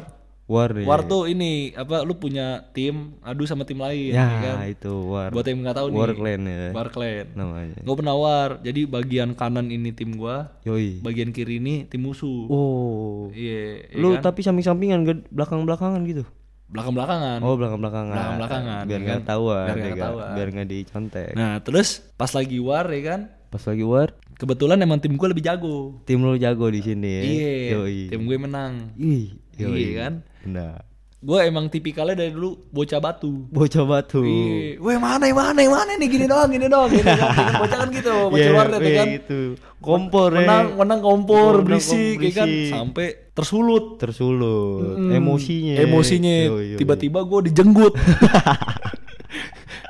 War 0.52 0.68
ya. 0.74 0.84
War 0.84 1.02
tuh 1.02 1.26
ini 1.26 1.72
apa 1.72 2.04
lu 2.04 2.12
punya 2.14 2.68
tim 2.70 3.16
adu 3.22 3.48
sama 3.48 3.64
tim 3.64 3.80
lain 3.80 4.12
Ya, 4.12 4.28
ya 4.28 4.40
kan. 4.44 4.56
itu 4.68 4.92
war. 5.08 5.32
Buat 5.32 5.48
yang 5.48 5.64
nggak 5.64 5.78
tahu 5.78 5.88
nih. 5.88 5.98
War 5.98 6.12
clan 6.12 6.42
ya. 6.44 6.62
War 6.72 6.88
clan. 6.90 7.26
namanya. 7.34 7.80
Gue 7.80 7.96
pernah 7.96 8.14
war. 8.14 8.60
Jadi 8.60 8.84
bagian 8.84 9.32
kanan 9.32 9.68
ini 9.68 9.90
tim 9.90 10.12
gua, 10.14 10.52
Yoi. 10.62 11.00
bagian 11.00 11.32
kiri 11.32 11.58
ini 11.58 11.88
tim 11.88 12.04
musuh. 12.04 12.46
Oh. 12.46 13.32
Iya, 13.32 13.88
iya 13.88 13.96
Lu 13.96 14.14
kan? 14.14 14.28
tapi 14.28 14.44
samping-sampingan 14.44 15.08
belakang-belakangan 15.30 16.04
gitu. 16.04 16.28
belakang-belakangan. 16.68 17.40
Oh, 17.40 17.56
belakang-belakangan. 17.56 18.16
Belakang-belakangan, 18.16 18.84
Biar 18.84 18.92
ya 18.94 19.00
nggak 19.02 19.12
kan? 19.14 19.24
ketahuan, 19.24 19.60
Biar 19.62 19.72
nggak 19.72 19.80
ya 19.82 19.90
kan? 19.90 20.00
ketahuan. 20.00 20.32
Biar 20.32 20.48
nggak 20.50 20.68
dicontek. 20.70 21.30
Nah, 21.34 21.52
terus 21.60 21.88
pas 22.14 22.32
lagi 22.32 22.58
war 22.60 22.88
ya 22.88 23.02
kan, 23.06 23.22
Pas 23.48 23.64
lagi 23.68 23.84
war, 23.84 24.10
kebetulan 24.34 24.80
emang 24.80 24.96
tim 24.98 25.12
gue 25.12 25.28
lebih 25.28 25.44
jago. 25.44 26.00
tim 26.02 26.18
lu 26.18 26.36
jago 26.36 26.64
di 26.68 26.80
sini 26.80 27.10
ya. 27.12 27.22
Iya, 27.22 27.76
tim 28.08 28.24
gue 28.24 28.38
menang. 28.38 28.96
Ih, 28.96 29.36
yoi. 29.58 29.76
Iya 29.78 29.92
kan? 30.00 30.14
Benar. 30.46 30.92
Gue 31.22 31.38
emang 31.46 31.70
tipikalnya 31.70 32.18
dari 32.18 32.34
dulu 32.34 32.66
bocah 32.74 32.98
batu. 32.98 33.46
Bocah 33.54 33.86
batu. 33.86 34.26
Iya, 34.26 34.82
weh 34.82 34.98
mana 34.98 35.30
mana 35.30 35.62
mana 35.70 35.94
nih 35.94 36.10
gini 36.10 36.26
doang 36.26 36.50
gini 36.50 36.66
doang 36.66 36.90
gini 36.90 37.06
doang. 37.06 37.62
Bocah 37.62 37.78
kan 37.78 37.90
gitu, 37.94 38.16
bocah 38.34 38.42
Iya, 38.42 38.58
warnet 38.58 38.80
ya 38.82 38.90
iya, 38.90 38.98
kan. 38.98 39.08
gitu. 39.22 39.40
Kompor 39.78 40.34
ya. 40.34 40.38
menang 40.42 40.66
menang 40.82 41.00
kompor 41.06 41.62
Menang 41.62 41.66
berisik, 41.78 42.18
kompor 42.18 42.26
ya 42.26 42.32
kan 42.34 42.50
sampai 42.74 43.08
tersulut. 43.38 43.86
Tersulut. 44.02 44.98
Mm. 44.98 45.18
Emosinya. 45.22 45.76
Emosinya 45.78 46.36
tiba-tiba 46.82 47.22
gue 47.22 47.40
dijenggut. 47.54 47.94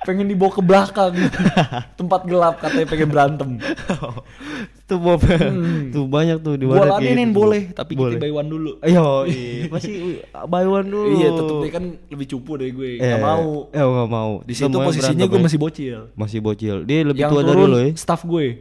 pengen 0.02 0.26
dibawa 0.26 0.50
ke 0.50 0.62
belakang 0.66 1.14
tempat 2.00 2.22
gelap 2.26 2.58
katanya 2.58 2.88
pengen 2.90 3.10
berantem 3.14 3.50
tuh 4.92 5.00
Bob. 5.00 5.22
tuh 5.90 6.04
banyak 6.06 6.38
tuh 6.38 6.54
di 6.54 6.66
kayak 6.66 6.92
ladenin 6.92 7.30
gitu, 7.30 7.38
boleh 7.38 7.62
tapi 7.72 7.92
boleh. 7.94 8.12
kita 8.14 8.22
buy 8.22 8.32
one 8.34 8.50
dulu 8.50 8.72
Ayo, 8.82 9.24
iya. 9.24 9.66
Pasti 9.68 9.92
buy 10.30 10.66
one 10.66 10.88
dulu. 10.88 11.08
iya 11.14 11.28
tetep 11.32 11.56
dia 11.58 11.72
kan 11.72 11.84
lebih 12.06 12.28
cupu 12.28 12.52
dari 12.56 12.72
gue 12.72 12.90
Eh, 12.98 13.16
mau 13.18 13.68
Eh, 13.70 13.80
nggak 13.80 14.10
mau. 14.10 14.32
di 14.42 14.52
situ 14.52 14.68
Semuanya 14.68 14.86
posisinya 14.86 15.26
gue 15.26 15.40
masih 15.40 15.58
bocil 15.58 15.98
masih 16.14 16.40
bocil. 16.40 16.76
Dia 16.84 17.00
lebih 17.04 17.22
yang 17.22 17.32
tua 17.32 17.42
dari 17.42 17.64
lo 17.64 17.78
ya. 17.80 17.90
staff 17.96 18.22
gue 18.24 18.60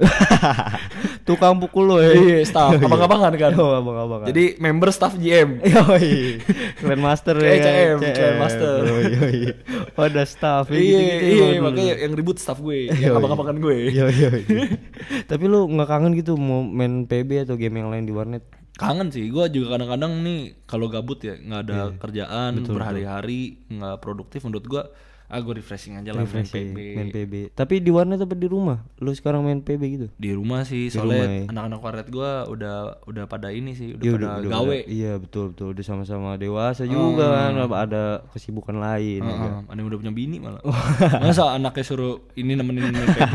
tukang 1.26 1.56
pukul 1.56 1.84
lo 1.86 1.96
ya. 1.98 2.12
Iya, 2.12 2.38
staff. 2.42 2.74
Abang-abangan 2.80 3.32
kan. 3.34 3.50
Oh, 3.54 3.74
abang-abang. 3.76 4.26
Jadi 4.26 4.56
member 4.56 4.90
staff 4.90 5.14
GM. 5.14 5.60
Yoi, 5.66 6.40
Clan 6.76 7.00
Master 7.00 7.34
ya. 7.36 7.48
Kayak 7.48 7.60
kan? 7.60 7.70
CM, 7.70 7.98
Clan 8.10 8.34
Master. 8.36 8.76
Yoi, 8.82 9.04
yoi. 9.12 9.38
Oh, 9.92 10.04
ada 10.04 10.22
staff 10.24 10.64
ya, 10.68 10.76
Iya, 10.76 11.00
iya, 11.20 11.46
ya, 11.50 11.60
makanya 11.60 11.94
yang 11.98 12.12
ribut 12.12 12.36
staff 12.36 12.58
gue, 12.58 12.88
yang 12.90 13.14
abang-abangan 13.14 13.56
gue. 13.56 13.76
Yoi, 13.92 14.14
yoi. 14.16 14.42
Tapi 15.24 15.44
lu 15.44 15.66
nggak 15.68 15.88
kangen 15.88 16.12
gitu 16.20 16.36
mau 16.36 16.60
main 16.60 17.04
PB 17.04 17.44
atau 17.44 17.56
game 17.56 17.80
yang 17.80 17.90
lain 17.90 18.04
di 18.04 18.12
warnet? 18.12 18.44
Kangen 18.76 19.12
sih, 19.12 19.28
gue 19.28 19.44
juga 19.52 19.76
kadang-kadang 19.76 20.24
nih 20.24 20.40
kalau 20.64 20.88
gabut 20.88 21.20
ya 21.20 21.36
nggak 21.36 21.60
ada 21.64 21.74
Iya. 21.76 21.86
kerjaan 22.00 22.52
berhari-hari 22.64 23.40
nggak 23.68 24.00
produktif 24.00 24.40
menurut 24.42 24.64
gue, 24.64 24.82
ah 25.30 25.38
gue 25.38 25.54
refreshing 25.54 25.94
aja 25.94 26.10
lah 26.10 26.22
main 26.22 26.42
PB. 26.42 26.76
Main 26.92 27.08
PB. 27.08 27.32
Tapi 27.52 27.78
di 27.78 27.88
warnet 27.88 28.18
apa 28.18 28.34
di 28.34 28.44
rumah? 28.44 28.82
Lu 28.98 29.10
sekarang 29.10 29.40
main 29.40 29.58
PB 29.58 29.82
gitu? 29.88 30.06
Di 30.12 30.30
rumah 30.30 30.62
sih, 30.62 30.90
rumah 30.90 30.94
soalnya 31.06 31.22
ya. 31.22 31.42
anak-anak 31.48 31.78
warnet 31.78 32.08
gue 32.08 32.30
udah 32.50 32.76
udah 33.04 33.24
pada 33.24 33.48
ini 33.48 33.72
sih, 33.72 33.94
udah 33.94 34.04
Iya, 34.04 34.12
pada 34.12 34.28
gawe. 34.42 34.66
udah- 34.76 34.86
iya 34.86 35.12
betul 35.16 35.54
betul 35.54 35.70
udah 35.70 35.84
sama-sama 35.84 36.34
dewasa 36.34 36.82
juga 36.82 37.26
kan 37.30 37.52
ada 37.70 38.02
kesibukan 38.28 38.74
lain 38.74 39.20
ya 39.20 39.32
kan? 39.32 39.50
Heeh, 39.56 39.70
ada 39.70 39.78
yang 39.78 39.88
udah 39.88 39.98
punya 39.98 40.12
bini 40.12 40.36
malah. 40.36 40.62
Masa 41.22 41.54
anaknya 41.54 41.84
suruh 41.86 42.18
ini 42.34 42.52
nemenin 42.52 42.90
main 42.90 43.06
PB? 43.08 43.34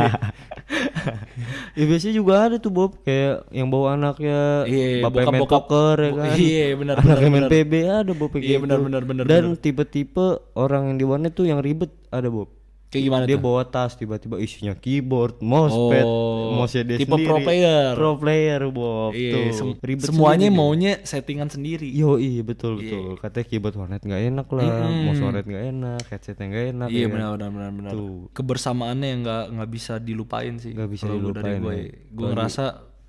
ya 1.78 1.84
biasanya 1.86 2.16
juga 2.16 2.34
ada 2.42 2.56
tuh 2.58 2.72
Bob 2.72 2.98
kayak 3.02 3.46
yang 3.52 3.70
bawa 3.70 3.94
anaknya 3.96 4.66
Iya, 4.66 5.06
bapak 5.06 5.30
main 5.30 5.46
poker 5.46 5.96
ya 5.98 6.12
kan 6.12 6.36
iya, 6.36 6.66
benar, 6.74 6.96
anak 6.98 7.06
benar, 7.06 7.18
yang 7.22 7.32
main 7.32 7.46
benar. 7.46 7.52
PB 7.54 7.74
ada 7.86 8.12
Bob 8.12 8.32
Iya, 8.34 8.42
gitu. 8.42 8.64
benar, 8.66 8.80
benar, 8.82 9.02
benar, 9.06 9.24
dan 9.26 9.44
tipe-tipe 9.56 10.26
orang 10.56 10.84
yang 10.90 10.98
di 10.98 11.06
warnet 11.06 11.32
tuh 11.32 11.46
yang 11.46 11.62
ribet 11.62 11.85
ada 12.08 12.28
Bob 12.28 12.50
Kayak 12.86 13.04
gimana 13.04 13.24
dia 13.26 13.36
tuh? 13.36 13.44
bawa 13.44 13.62
tas 13.66 13.92
tiba-tiba 13.94 14.38
isinya 14.38 14.72
keyboard 14.74 15.42
mousepad 15.42 16.06
Oh, 16.06 16.56
mousenya 16.56 16.86
dia 16.86 16.98
tipe 16.98 17.10
sendiri 17.10 17.28
pro 17.28 17.38
player. 17.40 17.92
pro 17.92 18.12
player 18.16 18.62
Bob 18.70 19.12
Iya, 19.12 19.32
tuh 19.34 19.44
sem- 19.52 19.76
ribet 19.82 20.06
semuanya 20.06 20.32
sendiri 20.40 20.48
dia. 20.48 20.60
maunya 20.62 20.94
settingan 21.04 21.50
sendiri. 21.50 21.88
Yo 21.90 22.16
iya 22.16 22.40
betul 22.42 22.78
Iya. 22.78 22.96
betul 22.96 23.06
katanya 23.18 23.46
keyboard 23.46 23.76
warnet 23.76 24.00
nggak 24.00 24.22
enak 24.30 24.48
lah 24.50 24.70
mouse 25.02 25.20
warnet 25.20 25.44
nggak 25.44 25.66
enak 25.68 26.02
headsetnya 26.08 26.46
nggak 26.46 26.66
enak 26.72 26.88
Iya 26.88 27.02
ya 27.02 27.08
benar 27.10 27.30
benar 27.34 27.50
benar 27.52 27.72
benar. 27.74 27.92
Tuh. 27.92 28.32
Kebersamaannya 28.32 29.08
yang 29.10 29.22
nggak 29.24 29.44
nggak 29.52 29.70
bisa 29.70 29.94
dilupain 29.98 30.56
sih. 30.56 30.72
Nggak 30.72 30.90
bisa 30.90 31.06
dilupain, 31.10 31.60
gue. 31.60 31.74
ya. 31.74 31.84
Gue 32.08 32.28
ngerasa 32.30 32.64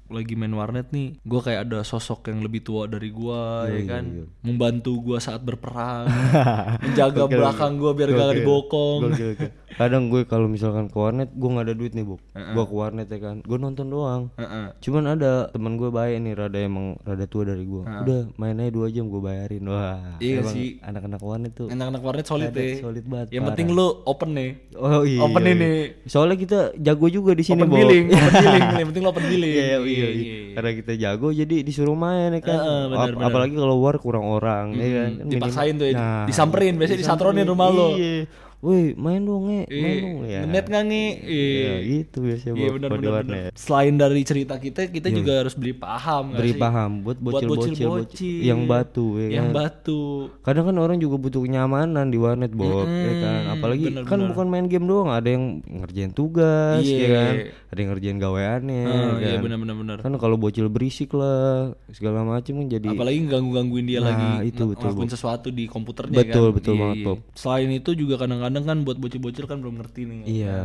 lagi 0.07 0.38
main 0.38 0.55
warnet 0.55 0.95
nih, 0.95 1.19
gue 1.19 1.40
kayak 1.42 1.66
ada 1.66 1.83
sosok 1.83 2.31
yang 2.31 2.40
lebih 2.40 2.62
tua 2.62 2.87
dari 2.87 3.11
gue, 3.11 3.42
ya 3.75 3.83
kan, 3.87 4.05
membantu 4.40 5.03
gue 5.03 5.19
saat 5.19 5.42
berperang, 5.42 6.07
menjaga 6.87 7.27
belakang 7.27 7.79
gue 7.79 7.92
biar 7.92 8.11
gak 8.14 8.35
dibokong. 8.38 9.01
Kadang 9.69 10.07
gue 10.07 10.23
kalau 10.23 10.47
misalkan 10.47 10.87
ke 10.87 10.95
warnet, 10.95 11.27
gue 11.29 11.49
nggak 11.49 11.67
ada 11.67 11.75
duit 11.75 11.91
nih 11.91 12.03
bu. 12.03 12.17
Gue 12.33 12.65
ke 12.65 12.71
warnet 12.73 13.07
ya 13.07 13.19
kan, 13.19 13.43
gue 13.43 13.59
nonton 13.59 13.87
doang. 13.87 14.31
Heeh. 14.35 14.71
Cuman 14.79 15.05
ada 15.11 15.51
teman 15.51 15.75
gue 15.75 15.91
baik 15.91 16.17
nih, 16.19 16.33
rada 16.33 16.55
emang 16.57 16.95
rada 17.03 17.27
tua 17.27 17.43
dari 17.45 17.63
gue. 17.63 17.83
Udah 17.83 18.31
main 18.35 18.55
aja 18.57 18.71
dua 18.71 18.87
jam 18.89 19.07
gue 19.07 19.19
bayarin. 19.19 19.67
Wah, 19.67 20.17
Iya 20.17 20.47
sih. 20.47 20.79
Anak-anak 20.81 21.19
warnet 21.19 21.53
tuh. 21.53 21.67
Anak-anak 21.67 21.99
warnet 22.01 22.25
solid 22.25 22.51
deh. 22.51 22.79
solid 22.79 23.03
banget, 23.05 23.29
Yang 23.29 23.43
parah. 23.43 23.51
penting 23.53 23.69
lu 23.75 23.87
open 24.05 24.31
nih. 24.33 24.51
Oh 24.77 25.03
iya. 25.03 25.21
Open 25.21 25.43
iya. 25.43 25.53
ini. 25.53 25.71
Soalnya 26.07 26.37
kita 26.37 26.59
jago 26.79 27.07
juga 27.09 27.35
di 27.35 27.43
sini 27.43 27.59
Open 27.59 27.73
billing, 27.73 28.07
open 28.09 28.33
billing. 28.45 28.67
Yang 28.73 28.89
penting 28.89 29.03
lu 29.03 29.11
open 29.11 29.25
billing. 29.27 29.53
Iya, 29.53 29.77
iya, 29.83 30.09
iya. 30.09 30.35
Karena 30.55 30.71
kita 30.73 30.93
jago 30.95 31.29
jadi 31.33 31.57
disuruh 31.61 31.93
main 31.93 32.31
ya 32.31 32.41
kan. 32.41 32.55
Heeh, 32.55 32.81
benar, 32.87 33.03
Ap- 33.03 33.13
benar. 33.13 33.27
Apalagi 33.29 33.55
kalau 33.57 33.77
war 33.83 33.97
kurang 33.99 34.25
orang 34.25 34.73
ya 34.73 34.89
kan. 34.95 35.11
Kan 35.19 35.27
Dipaksain 35.27 35.75
tuh 35.75 35.87
ya, 35.87 35.95
Nah, 35.97 36.25
disamperin, 36.25 36.79
biasanya 36.79 37.01
disatronin 37.03 37.45
rumah 37.45 37.69
lo. 37.69 37.89
Iya. 38.57 38.64
Woi, 38.64 38.97
main 38.97 39.21
dong, 39.21 39.42
nge. 39.47 39.62
Main 39.69 39.97
dong 40.01 40.16
ya. 40.25 40.40
Net 40.42 40.64
nggak 40.64 40.85
nih? 40.87 41.09
Iya, 41.23 41.73
gitu 41.83 42.16
biasanya 42.21 42.55
Iya 42.57 42.69
benar. 42.73 42.88
warnet. 42.90 43.12
benar. 43.23 43.51
Selain 43.55 43.95
dari 43.95 44.23
cerita 44.23 44.55
kita, 44.57 44.88
kita 44.88 45.09
juga 45.11 45.33
harus 45.38 45.55
beli 45.55 45.73
paham 45.73 46.33
sih? 46.35 46.57
paham 46.57 46.90
buat 47.03 47.19
bocil-bocil 47.19 47.77
bocil-bocil. 47.77 48.40
yang 48.40 48.64
batu 48.64 49.21
ya 49.21 49.29
Yang 49.35 49.47
kan. 49.47 49.55
batu. 49.55 50.03
Kadang 50.40 50.64
kan 50.66 50.77
orang 50.79 50.97
juga 50.97 51.16
butuh 51.16 51.40
kenyamanan 51.42 52.07
di 52.07 52.16
warnet, 52.16 52.51
Bob, 52.51 52.88
ya 52.88 53.12
kan. 53.19 53.40
Apalagi 53.55 53.85
kan 54.03 54.19
bukan 54.25 54.47
main 54.47 54.66
game 54.66 54.85
doang, 54.85 55.11
ada 55.11 55.29
yang 55.29 55.61
ngerjain 55.61 56.11
tugas, 56.11 56.81
Iya. 56.81 56.97
ya 56.97 57.09
kan. 57.12 57.35
Ada 57.66 57.79
yang 57.79 57.90
ngerjain 57.92 58.19
gaweannya, 58.19 58.83
Ah, 58.83 58.90
ya 59.14 59.27
Iya 59.27 59.35
kan. 59.37 59.42
benar 59.45 59.59
benar 59.61 59.77
benar. 59.77 59.97
Kan 60.01 60.12
kalau 60.16 60.37
bocil 60.37 60.66
berisik 60.66 61.12
lah, 61.12 61.77
segala 61.90 62.25
macem 62.25 62.57
kan 62.57 62.66
jadi 62.69 62.88
Apalagi 62.88 63.21
ganggu-gangguin 63.27 63.85
dia 63.85 64.01
Nah, 64.01 64.09
lagi 64.09 64.49
itu 64.49 64.62
betul, 64.64 64.81
ngelakuin 64.88 65.11
sesuatu 65.12 65.49
di 65.51 65.64
komputernya 65.66 66.16
Betul, 66.16 66.47
kan. 66.49 66.57
betul 66.57 66.73
Iya, 66.73 66.81
banget, 66.81 66.97
iya. 66.97 67.07
Bob. 67.07 67.19
Selain 67.37 67.69
itu 67.69 67.90
juga 67.92 68.14
kadang-kadang 68.47 68.65
kan 68.65 68.79
buat 68.83 68.97
bocil-bocil 68.97 69.45
kan 69.45 69.59
belum 69.59 69.75
ngerti 69.79 70.01
nih. 70.07 70.21
Iya. 70.25 70.59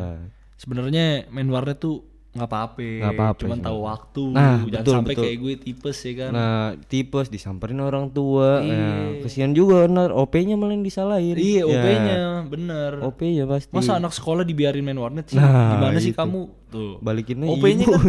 Sebenarnya 0.55 1.25
main 1.27 1.49
warnet 1.49 1.77
tuh 1.77 2.05
nggak 2.31 2.47
apa-apa. 2.47 2.79
Nggak 2.79 3.11
apa-apa 3.11 3.39
Cuman 3.43 3.57
sih. 3.59 3.65
tahu 3.65 3.79
waktu. 3.83 4.23
Nah, 4.31 4.39
Jangan 4.55 4.63
betul, 4.71 4.93
sampai 4.95 5.11
betul. 5.11 5.23
kayak 5.27 5.37
gue 5.37 5.53
tipes 5.59 5.97
ya 5.99 6.13
kan. 6.15 6.31
Nah, 6.31 6.63
tipes 6.87 7.27
disamperin 7.27 7.79
orang 7.81 8.07
tua. 8.07 8.63
Nah, 8.63 9.19
kesian 9.19 9.51
juga 9.51 9.83
benar 9.83 10.15
OP-nya 10.15 10.55
malah 10.55 10.71
yang 10.71 10.85
disalahin. 10.85 11.35
iya, 11.35 11.59
Ya, 11.59 11.63
OP-nya 11.67 12.17
bener. 12.47 12.91
OP-nya 13.03 13.43
pasti. 13.43 13.75
Masa 13.75 13.99
anak 13.99 14.15
sekolah 14.15 14.47
dibiarin 14.47 14.79
main 14.79 14.95
warnet 14.95 15.27
sih? 15.27 15.35
Nah, 15.35 15.75
Gimana 15.75 15.99
sih 15.99 16.15
itu. 16.15 16.19
kamu? 16.23 16.41
Tuh. 16.71 16.95
balikin 17.03 17.43
aja 17.43 17.51
OP-nya 17.51 17.83
kan 17.83 17.99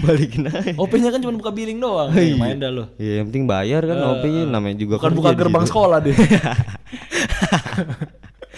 balikin 0.00 0.42
aja. 0.48 0.72
OP-nya 0.80 1.08
kan 1.12 1.20
cuma 1.20 1.36
buka 1.36 1.52
billing 1.52 1.76
doang. 1.76 2.08
Ya, 2.16 2.32
main 2.32 2.56
dah 2.56 2.72
lo. 2.72 2.96
Ya, 2.96 3.20
yang 3.20 3.28
penting 3.28 3.44
bayar 3.44 3.84
kan 3.84 3.98
OP-nya 4.08 4.48
namanya 4.48 4.80
juga 4.80 4.96
Bukan 4.96 5.12
buka 5.12 5.36
gerbang 5.36 5.68
sekolah 5.68 6.00
deh. 6.00 6.16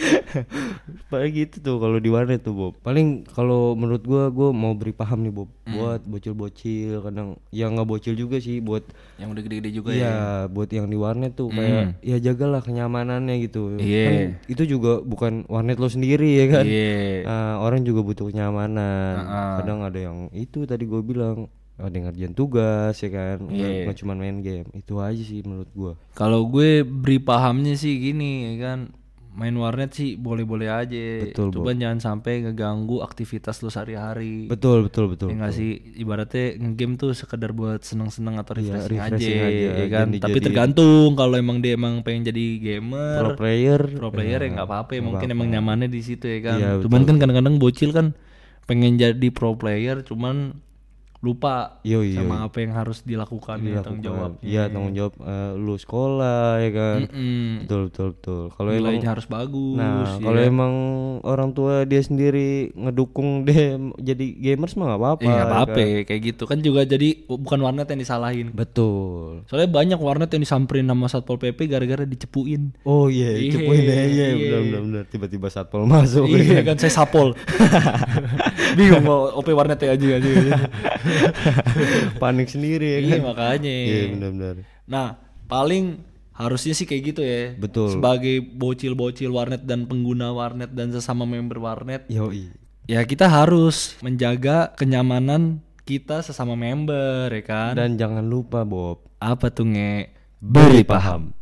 Paling 1.10 1.32
gitu 1.34 1.56
tuh 1.60 1.76
kalau 1.78 1.98
di 2.00 2.08
warnet 2.08 2.40
tuh 2.42 2.54
Bob. 2.54 2.72
Paling 2.80 3.26
kalau 3.28 3.74
menurut 3.74 4.02
gua 4.02 4.28
gua 4.30 4.50
mau 4.50 4.72
beri 4.72 4.92
paham 4.92 5.22
nih 5.26 5.34
Bob 5.34 5.48
Hmm. 5.70 5.78
buat 5.78 6.02
bocil-bocil 6.02 6.98
kadang 6.98 7.38
yang 7.54 7.78
nggak 7.78 7.86
bocil 7.86 8.18
juga 8.18 8.42
sih 8.42 8.58
buat 8.58 8.82
Yang 9.22 9.28
udah 9.30 9.42
gede-gede 9.46 9.70
juga 9.70 9.90
ya. 9.94 10.02
Iya, 10.02 10.18
buat 10.50 10.66
yang 10.66 10.90
di 10.90 10.98
warnet 10.98 11.38
tuh 11.38 11.46
kayak 11.46 12.02
ya 12.02 12.18
jagalah 12.18 12.58
kenyamanannya 12.58 13.38
gitu. 13.46 13.78
Iya. 13.78 14.02
Kan 14.02 14.14
itu 14.50 14.62
juga 14.66 14.98
bukan 14.98 15.46
warnet 15.46 15.78
lo 15.78 15.86
sendiri 15.86 16.42
ya 16.42 16.46
kan. 16.50 16.64
Iya. 16.66 17.22
Ah, 17.22 17.54
orang 17.62 17.86
juga 17.86 18.02
butuh 18.02 18.34
kenyamanan. 18.34 19.14
Kadang 19.62 19.86
ada 19.86 19.98
yang 20.00 20.18
itu 20.34 20.66
tadi 20.66 20.90
gue 20.90 20.98
bilang 21.06 21.46
ada 21.78 21.94
yang 21.94 22.10
ngerjain 22.10 22.34
tugas 22.34 22.98
ya 22.98 23.10
kan. 23.14 23.46
Iya. 23.46 23.86
nggak 23.86 23.96
cuma 24.02 24.18
main 24.18 24.42
game. 24.42 24.66
Itu 24.74 24.98
aja 24.98 25.22
sih 25.22 25.46
menurut 25.46 25.70
gua. 25.70 25.92
Kalau 26.18 26.50
gue 26.50 26.82
beri 26.82 27.22
pahamnya 27.22 27.78
sih 27.78 27.94
gini 27.94 28.52
ya 28.58 28.74
kan 28.74 28.78
main 29.30 29.54
warnet 29.54 29.94
sih 29.94 30.18
boleh-boleh 30.18 30.66
aja. 30.66 31.06
Betul, 31.30 31.54
Cuman 31.54 31.78
jangan 31.78 31.98
sampai 32.02 32.42
ngeganggu 32.42 32.98
aktivitas 33.00 33.62
lu 33.62 33.70
sehari-hari. 33.70 34.50
Betul, 34.50 34.90
betul, 34.90 35.14
betul. 35.14 35.30
Ya 35.30 35.48
sih 35.54 35.78
ibaratnya 35.94 36.58
ngegame 36.58 36.98
tuh 36.98 37.14
sekedar 37.14 37.54
buat 37.54 37.80
seneng-seneng 37.86 38.42
atau 38.42 38.58
refreshing, 38.58 38.98
Iya, 38.98 39.06
refreshing 39.06 39.38
aja, 39.38 39.48
aja, 39.48 39.68
ya 39.78 39.86
kan. 39.88 40.06
Tapi 40.18 40.38
tergantung 40.42 41.14
kalau 41.14 41.38
emang 41.38 41.62
dia 41.62 41.78
emang 41.78 42.02
pengen 42.02 42.26
jadi 42.26 42.44
gamer, 42.58 43.18
Pro 43.22 43.30
player. 43.38 43.80
pro 43.86 44.08
player 44.10 44.40
ya 44.42 44.48
nggak 44.58 44.66
apa-apa. 44.66 44.90
Mungkin 44.98 45.28
emang 45.30 45.48
nyamannya 45.48 45.86
di 45.86 46.00
situ 46.02 46.26
ya 46.26 46.38
kan. 46.42 46.58
Iya, 46.58 46.70
cuman 46.82 47.02
kan 47.06 47.16
kadang-kadang 47.22 47.56
bocil 47.62 47.94
kan 47.94 48.12
pengen 48.66 48.98
jadi 48.98 49.28
pro 49.30 49.54
player, 49.54 50.02
cuman 50.02 50.58
lupa 51.20 51.84
Yo, 51.84 52.00
yo, 52.00 52.24
sama 52.24 52.48
apa 52.48 52.64
yang 52.64 52.72
harus 52.72 53.04
dilakukan, 53.04 53.60
ya, 53.60 53.84
tanggung 53.84 54.00
jawab. 54.00 54.30
Iya, 54.40 54.72
tanggung 54.72 54.96
jawab 54.96 55.14
eh, 55.20 55.52
lu 55.52 55.76
sekolah 55.76 56.64
ya 56.64 56.70
kan. 56.72 56.98
Mm-mm. 57.12 57.68
Betul, 57.68 57.80
betul, 57.92 58.08
betul. 58.16 58.42
Kalau 58.56 58.70
emang 58.72 58.96
harus 59.04 59.26
bagus. 59.28 59.76
Nah, 59.76 60.16
ya 60.16 60.24
kalau 60.24 60.40
emang 60.40 60.74
orang 61.20 61.52
tua 61.52 61.84
dia 61.84 62.00
sendiri 62.00 62.72
ngedukung 62.72 63.42
dia 63.48 63.76
jadi 64.00 64.26
gamers 64.32 64.72
mah 64.80 64.96
nggak 64.96 65.00
apa-apa. 65.04 65.20
Eh, 65.20 65.28
nggak 65.28 65.36
ya 65.36 65.44
apa-apa 65.52 65.76
kan? 65.76 66.06
kayak 66.08 66.20
gitu 66.24 66.42
kan 66.48 66.58
juga 66.64 66.80
jadi 66.88 67.08
bukan 67.28 67.58
warnet 67.60 67.88
yang 67.92 68.00
disalahin. 68.00 68.48
Betul. 68.56 69.44
Soalnya 69.44 69.68
banyak 69.68 70.00
warnet 70.00 70.32
yang 70.32 70.40
disamperin 70.40 70.88
sama 70.88 71.04
satpol 71.12 71.36
pp 71.36 71.68
gara-gara 71.68 72.08
dicepuin. 72.08 72.72
Oh 72.88 73.12
iya, 73.12 73.36
Iya, 73.36 73.60
cepuin 73.60 73.80
deh, 73.84 74.04
iya, 74.08 74.08
iya. 74.08 74.26
benar 74.40 74.60
benar 74.64 74.82
benar. 74.88 75.04
Tiba-tiba 75.12 75.52
satpol 75.52 75.84
masuk. 75.84 76.24
Iya 76.32 76.64
kan 76.64 76.80
saya 76.80 76.96
sapol. 76.96 77.36
Bingung 78.78 79.04
mau 79.04 79.28
OP 79.36 79.48
warnet 79.52 79.80
ya 79.82 79.92
aja 79.92 80.06
aja. 80.16 80.30
Panik 82.22 82.48
sendiri 82.48 82.86
ya 82.86 83.00
Iya 83.00 83.16
kan. 83.16 83.20
makanya. 83.26 83.72
Iya, 83.72 84.02
benar 84.12 84.30
benar. 84.30 84.54
Nah, 84.84 85.08
paling 85.46 85.84
harusnya 86.32 86.72
sih 86.72 86.84
kayak 86.84 87.02
gitu 87.06 87.22
ya. 87.22 87.52
Betul. 87.54 87.94
Sebagai 87.94 88.40
bocil-bocil 88.40 89.28
warnet 89.28 89.62
dan 89.62 89.84
pengguna 89.84 90.30
warnet 90.30 90.72
dan 90.72 90.90
sesama 90.90 91.24
member 91.24 91.58
warnet, 91.58 92.08
Yoi. 92.08 92.48
ya 92.86 93.04
kita 93.04 93.28
harus 93.28 93.98
menjaga 94.00 94.72
kenyamanan 94.74 95.60
kita 95.82 96.22
sesama 96.22 96.54
member 96.54 97.28
ya 97.28 97.42
kan. 97.42 97.72
Dan 97.74 97.94
jangan 97.94 98.24
lupa 98.24 98.62
Bob, 98.62 99.04
Apa 99.18 99.50
tuh 99.50 99.66
nge? 99.66 100.16
beri 100.40 100.80
paham. 100.82 101.36